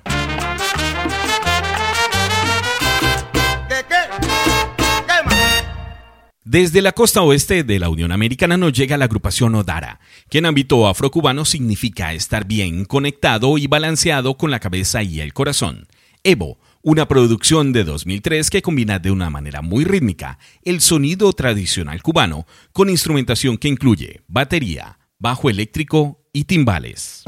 [6.45, 9.99] Desde la costa oeste de la Unión Americana nos llega la agrupación Odara,
[10.29, 15.33] que en ámbito afrocubano significa estar bien conectado y balanceado con la cabeza y el
[15.33, 15.89] corazón.
[16.23, 22.01] Evo, una producción de 2003 que combina de una manera muy rítmica el sonido tradicional
[22.01, 27.25] cubano con instrumentación que incluye batería, bajo eléctrico y timbales.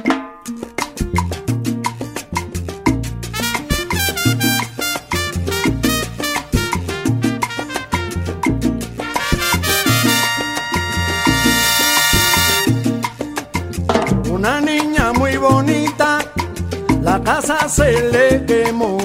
[17.17, 18.97] La casa se le quemó.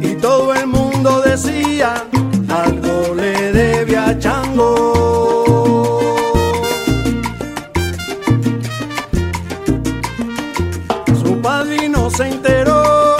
[0.00, 2.04] Y todo el mundo decía,
[2.48, 4.72] algo le debe a Chango.
[11.22, 13.16] Su padrino se enteró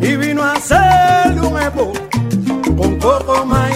[0.00, 1.92] y vino a hacerle un epo
[2.78, 3.67] con coco maíz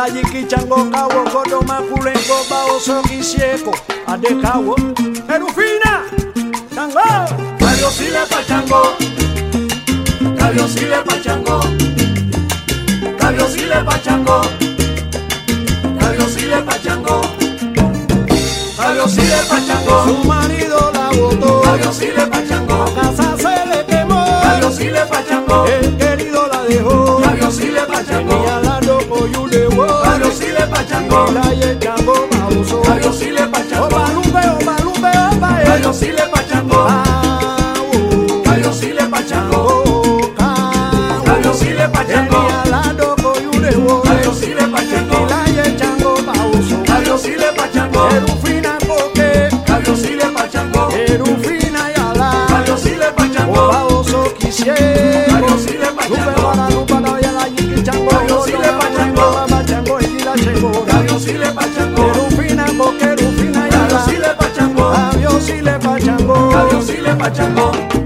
[0.00, 3.72] la yiki chango kawo kodo makulengo bao soki sieko
[4.06, 4.74] ade kawo
[5.34, 5.92] Erufina
[6.74, 7.00] chango
[7.76, 8.82] Dios y le pachango.
[10.54, 11.60] Dios y le pachango.
[13.36, 14.40] Dios y le pachango.
[16.16, 17.20] Dios y le pachango.
[18.94, 20.04] Dios y le pachango.
[20.04, 22.84] Su marido la botó Dios y le pachango.
[22.84, 24.24] La casa se le quemó
[24.60, 25.66] Dios y le pachango.
[25.66, 25.99] El
[31.10, 31.99] león Dios
[67.32, 67.99] 加工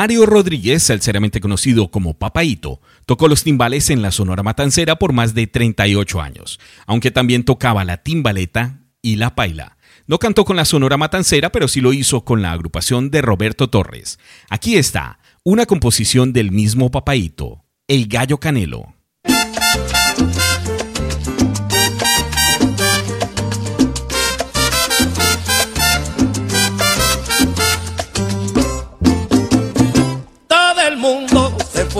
[0.00, 5.34] Mario Rodríguez, sinceramente conocido como Papaito, tocó los timbales en la Sonora Matancera por más
[5.34, 9.76] de 38 años, aunque también tocaba la timbaleta y la paila.
[10.06, 13.68] No cantó con la Sonora Matancera, pero sí lo hizo con la agrupación de Roberto
[13.68, 14.18] Torres.
[14.48, 18.94] Aquí está, una composición del mismo Papaito, El Gallo Canelo.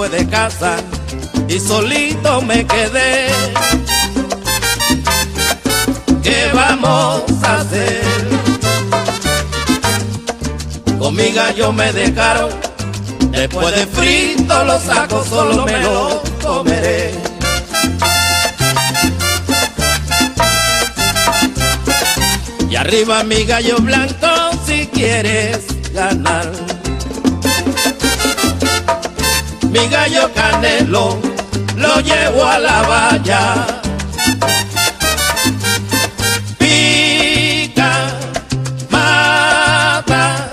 [0.01, 0.79] Fue de casa
[1.47, 3.27] y solito me quedé.
[6.23, 8.01] ¿Qué vamos a hacer?
[10.99, 12.49] Con mi gallo me dejaron,
[13.31, 17.13] después de frito los saco, solo me lo comeré.
[22.71, 24.29] Y arriba mi gallo blanco
[24.65, 26.70] si quieres ganar.
[29.71, 31.21] Mi gallo canelo
[31.77, 33.67] lo llevo a la valla.
[36.59, 37.93] Pica,
[38.89, 40.51] mata,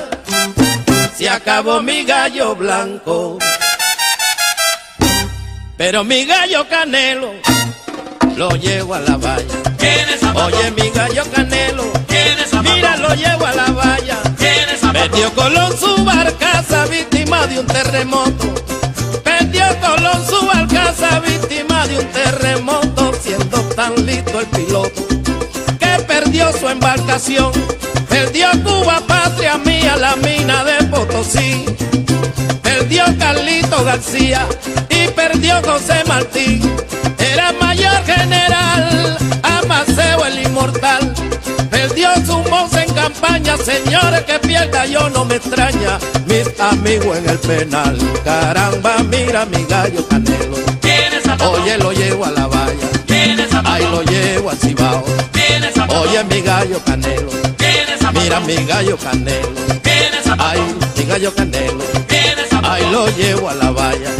[1.17, 3.39] se acabó mi gallo blanco.
[5.77, 7.33] Pero mi gallo canelo
[8.35, 9.55] lo llevo a la valla.
[10.45, 11.85] Oye, mi gallo canelo,
[12.61, 14.17] mira, lo llevo a la valla.
[14.93, 18.76] Metió Colón su barcaza víctima de un terremoto.
[19.75, 25.07] Colón su barcaza víctima de un terremoto, siendo tan listo el piloto
[25.79, 27.51] que perdió su embarcación.
[28.09, 31.65] Perdió Cuba, patria mía, la mina de Potosí.
[32.61, 34.47] Perdió Carlito García
[34.89, 36.61] y perdió José Martín.
[37.19, 41.13] Era mayor general, Amaseo el inmortal.
[41.69, 42.37] Perdió su
[42.73, 42.76] en
[43.07, 45.97] campaña, señores que pierda yo no me extraña.
[46.25, 50.57] Mis amigos en el penal, caramba, mira mi gallo canelo.
[51.49, 52.87] Oye, lo llevo a la valla.
[53.63, 55.03] Ahí lo llevo al cibao.
[56.01, 57.31] Oye, mi gallo canelo.
[58.13, 59.49] Mira mi gallo canelo.
[60.39, 60.59] Ay,
[60.97, 61.83] mi gallo canelo.
[62.63, 64.11] Ahí lo llevo a la valla.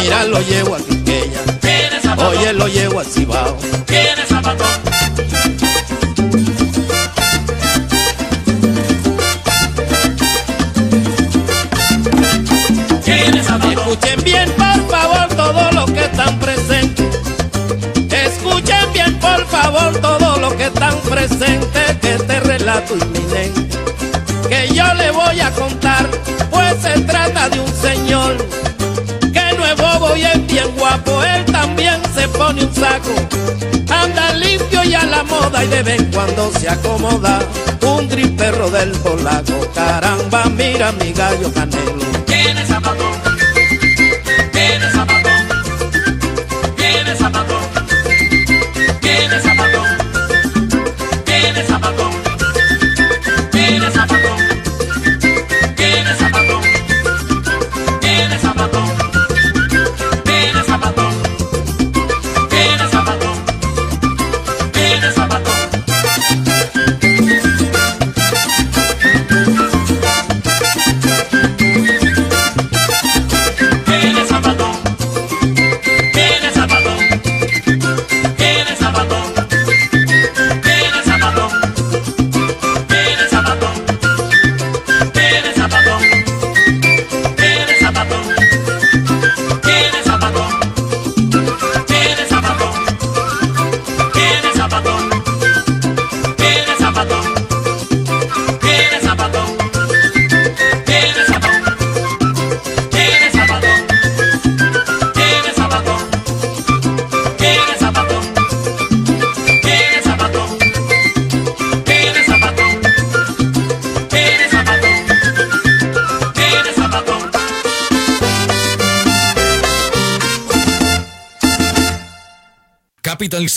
[0.00, 1.40] Mira, lo llevo a Quiqueya.
[2.28, 3.56] Oye, lo llevo al cibao.
[22.96, 23.78] Inminente
[24.48, 26.08] que yo le voy a contar,
[26.50, 28.36] pues se trata de un señor
[29.32, 31.22] que no es bobo y es bien guapo.
[31.22, 33.14] Él también se pone un saco,
[33.88, 37.38] anda limpio y a la moda y de vez en cuando se acomoda.
[37.82, 42.19] Un gris del polaco, caramba, mira mi gallo canelo.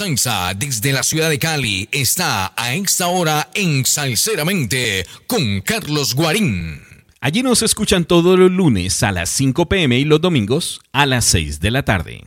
[0.03, 6.81] Salsa desde la ciudad de Cali está a esta hora en Salceramente con Carlos Guarín.
[7.21, 11.23] Allí nos escuchan todos los lunes a las 5 pm y los domingos a las
[11.23, 12.25] 6 de la tarde.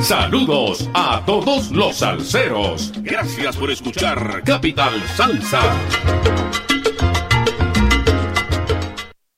[0.00, 2.94] Saludos a todos los salseros.
[3.02, 5.60] Gracias por escuchar Capital Salsa.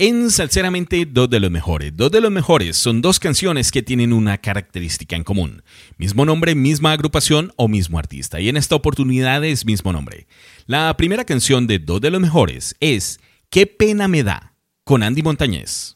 [0.06, 1.97] En Salseramente, dos de los mejores.
[1.97, 5.62] Dos de los mejores son dos canciones que tienen una característica en común.
[5.97, 8.39] Mismo nombre, misma agrupación o mismo artista.
[8.39, 10.26] Y en esta oportunidad es mismo nombre.
[10.66, 13.18] La primera canción de Dos de los mejores es
[13.48, 14.55] Qué pena me da,
[14.85, 15.94] con Andy Montañez.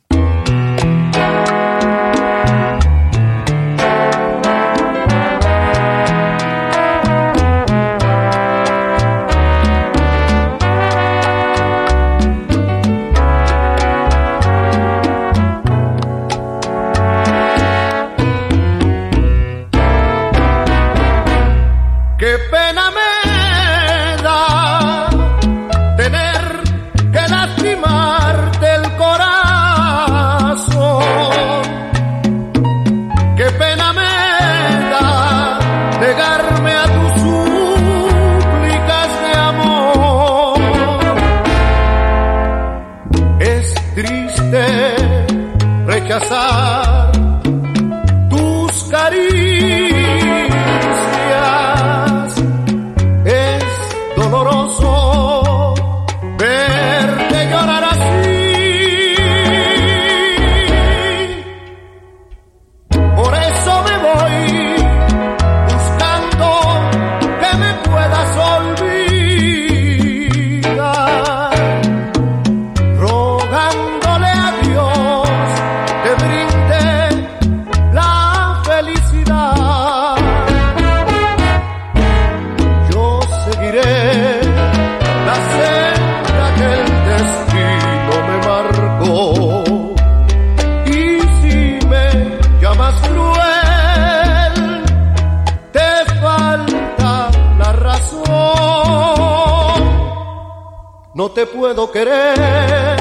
[101.39, 102.97] te puedo querer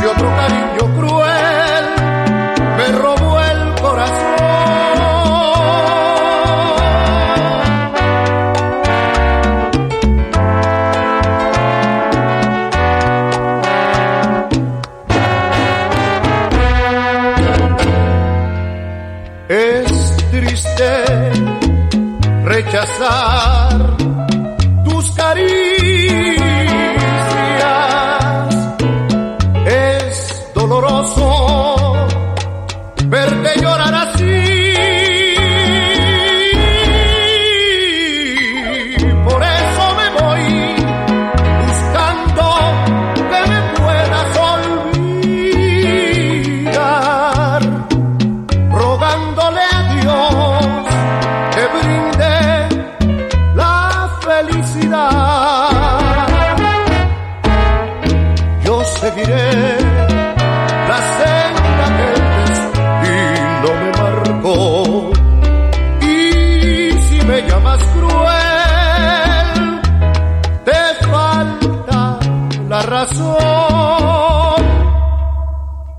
[0.00, 1.84] si otro cariño cruel
[2.78, 4.36] me robó el corazón?
[19.50, 21.04] Es triste
[22.44, 23.55] rechazar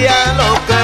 [0.00, 0.79] día loca.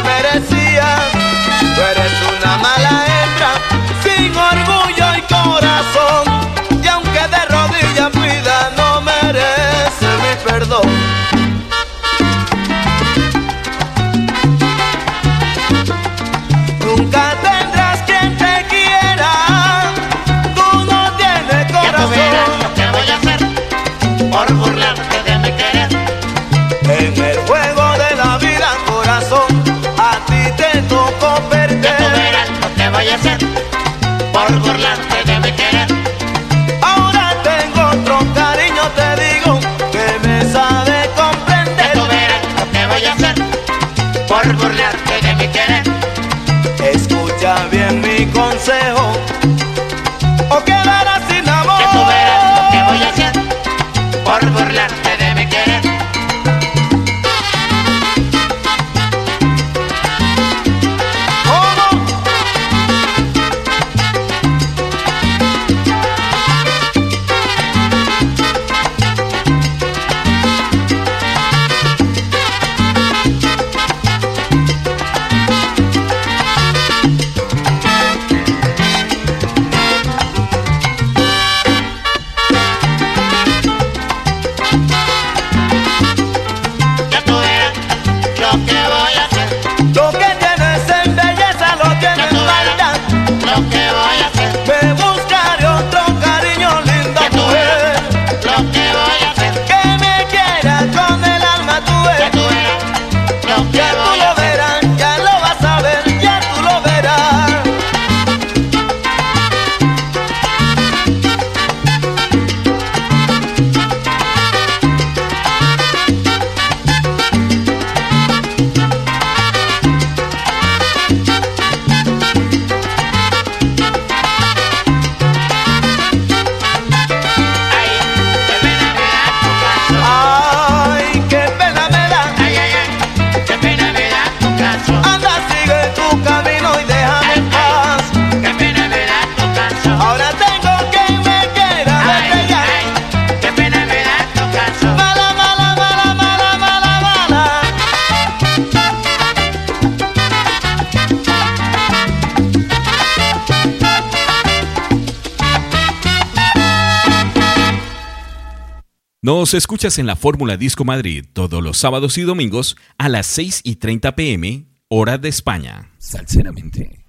[159.27, 163.62] Nos escuchas en la Fórmula Disco Madrid todos los sábados y domingos a las 6
[163.65, 165.90] y 30 pm, hora de España.
[165.98, 167.05] Salceramente.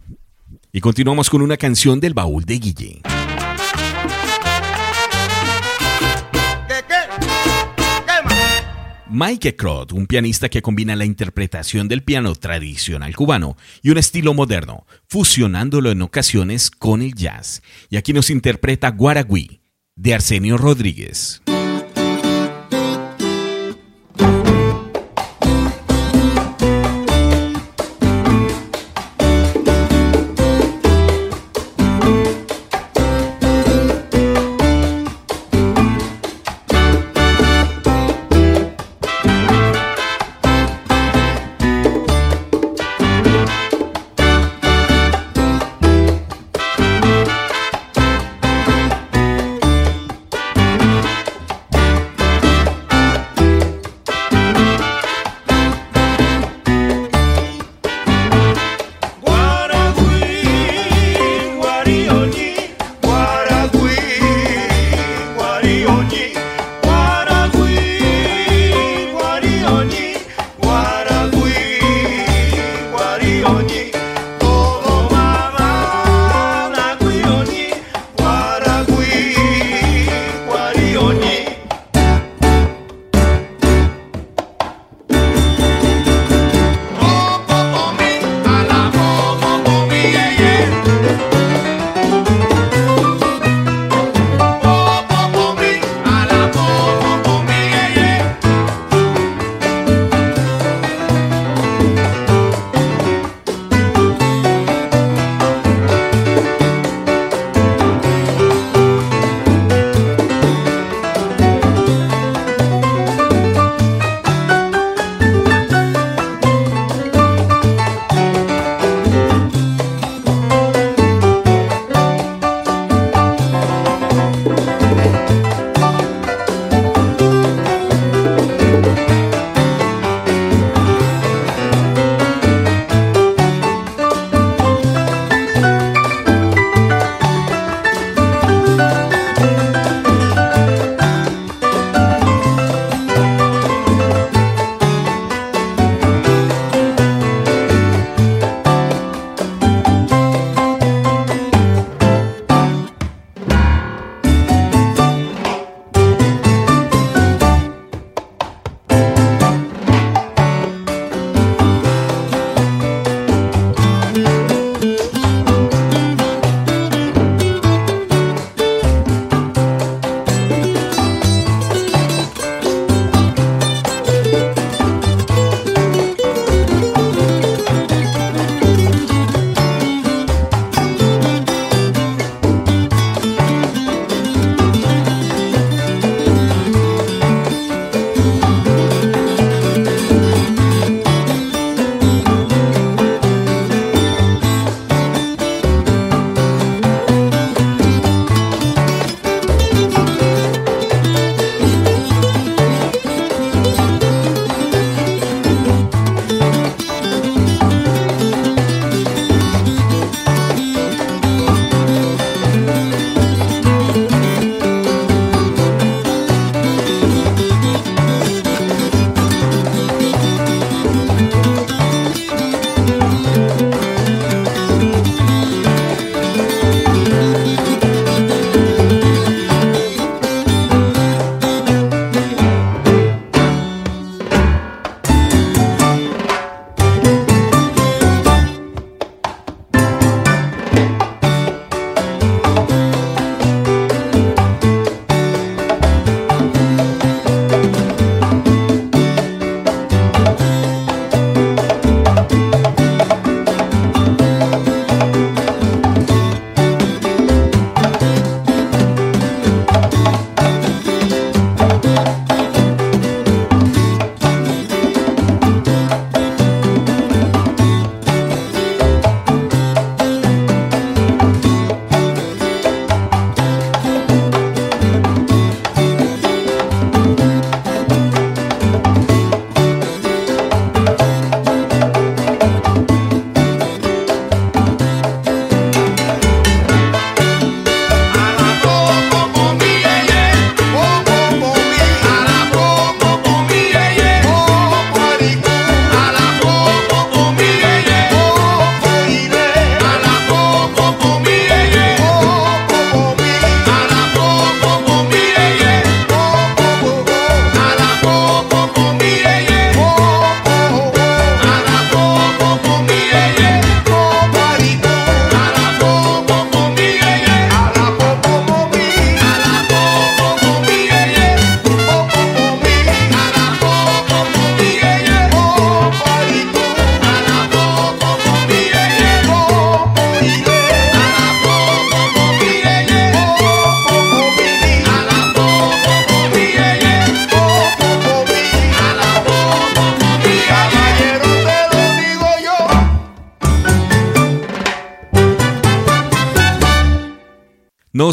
[0.72, 3.02] Y continuamos con una canción del baúl de Guille.
[9.12, 14.34] Mike Crot, un pianista que combina la interpretación del piano tradicional cubano y un estilo
[14.34, 17.62] moderno, fusionándolo en ocasiones con el jazz.
[17.92, 19.62] Y aquí nos interpreta Guaragüí,
[19.96, 21.44] de Arsenio Rodríguez.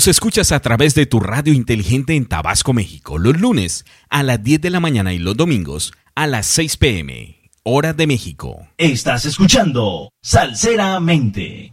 [0.04, 4.44] Nos escuchas a través de tu radio inteligente en Tabasco, México, los lunes a las
[4.44, 8.68] 10 de la mañana y los domingos a las 6 pm, hora de México.
[8.76, 11.72] Estás escuchando Salseramente.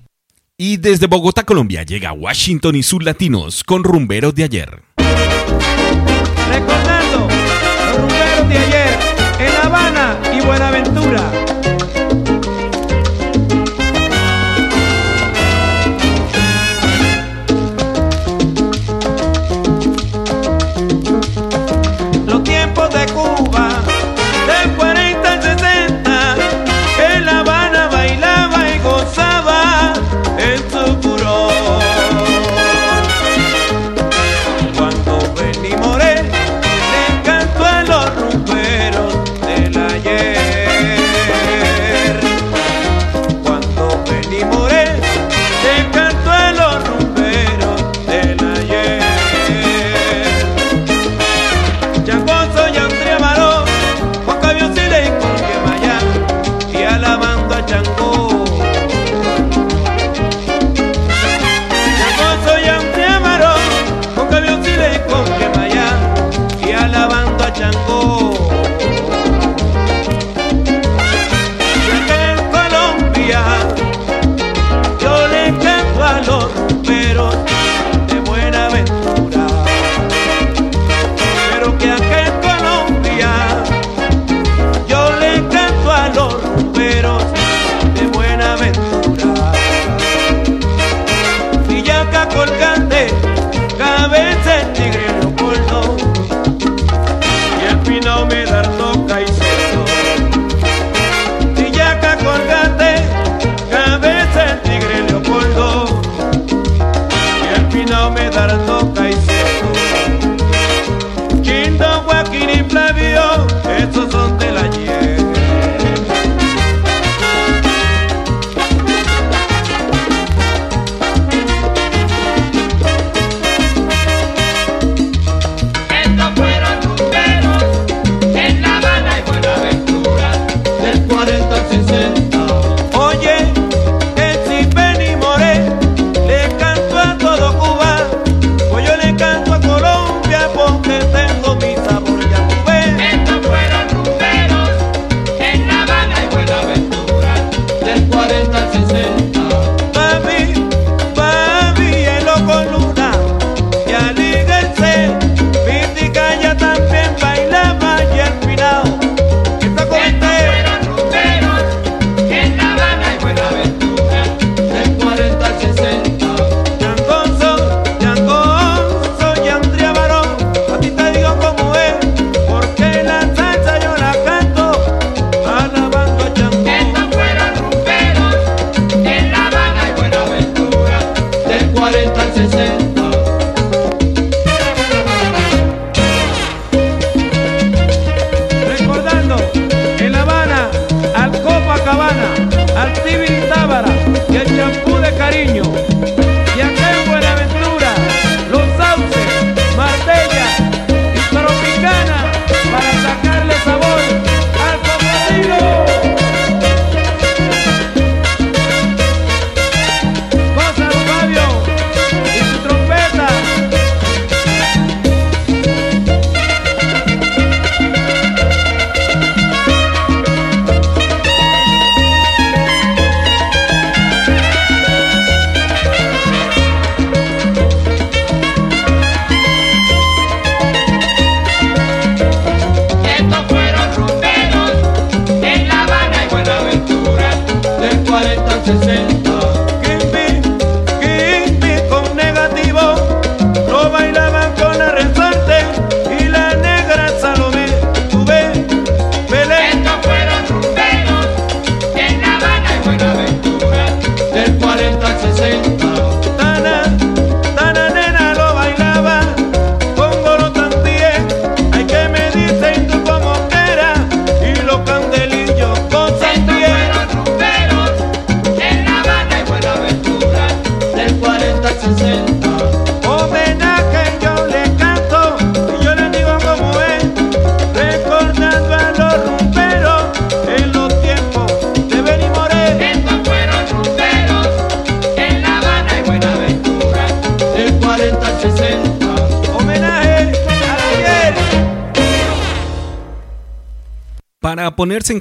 [0.57, 4.81] Y desde Bogotá, Colombia, llega Washington y sus latinos con rumberos de ayer.
[6.47, 8.99] Recordando los rumberos de ayer
[9.39, 11.50] en La Habana y Buenaventura.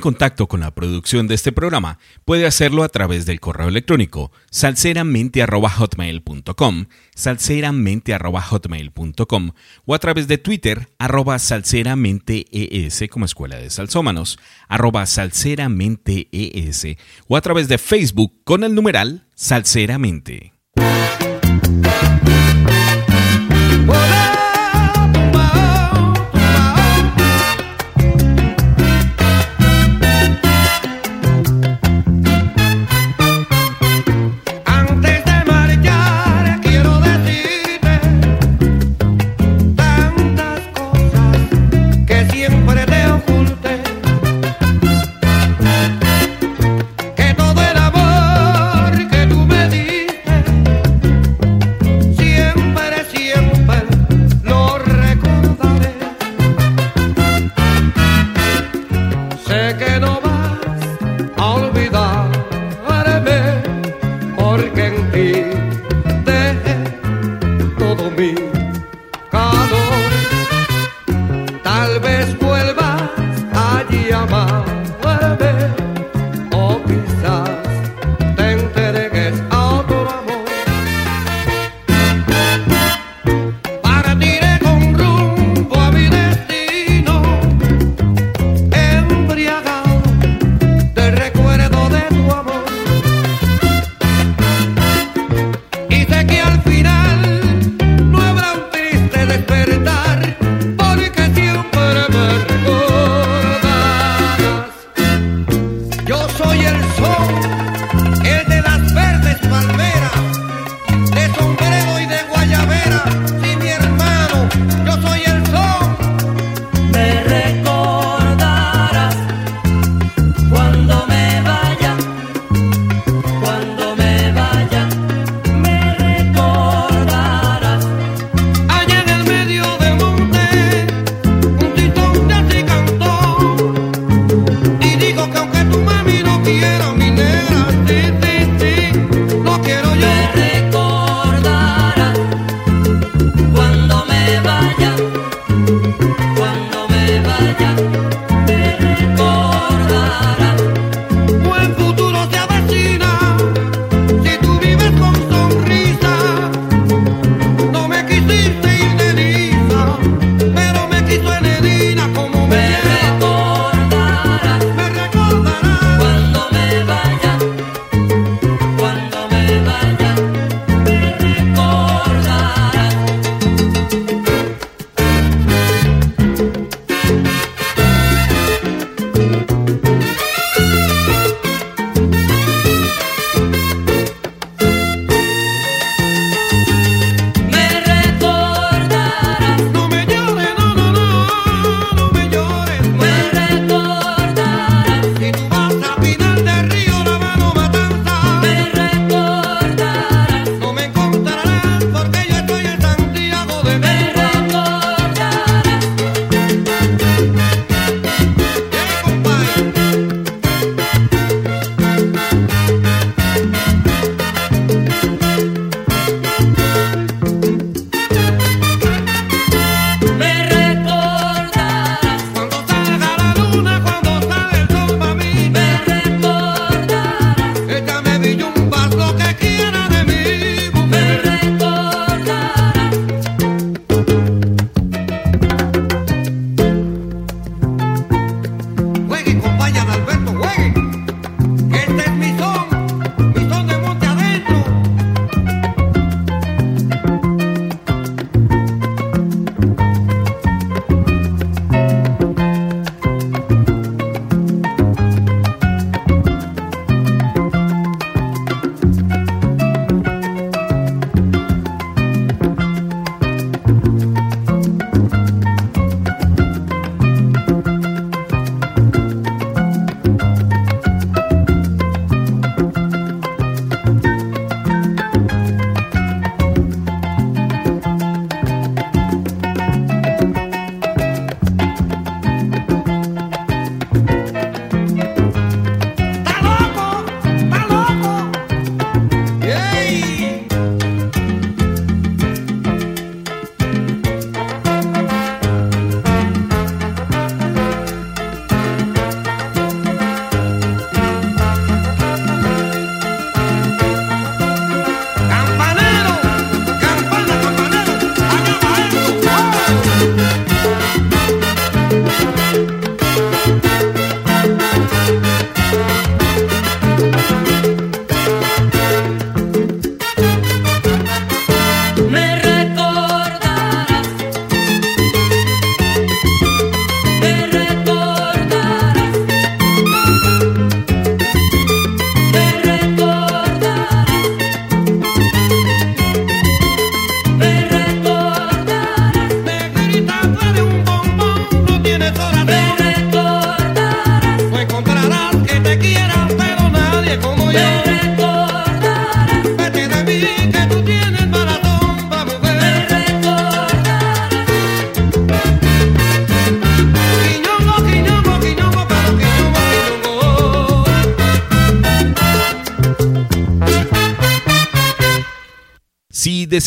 [0.01, 6.87] Contacto con la producción de este programa, puede hacerlo a través del correo electrónico salseramente.hotmail.com,
[7.15, 9.51] salseramente.hotmail.com
[9.85, 16.87] o a través de Twitter, arroba salseramentees como Escuela de Salsómanos, arroba salseramentees
[17.29, 20.53] o a través de Facebook con el numeral Salseramente.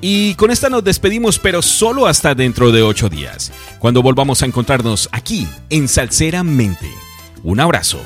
[0.00, 4.46] Y con esta nos despedimos, pero solo hasta dentro de ocho días, cuando volvamos a
[4.46, 6.90] encontrarnos aquí en Salceramente.
[7.42, 8.00] Un abrazo.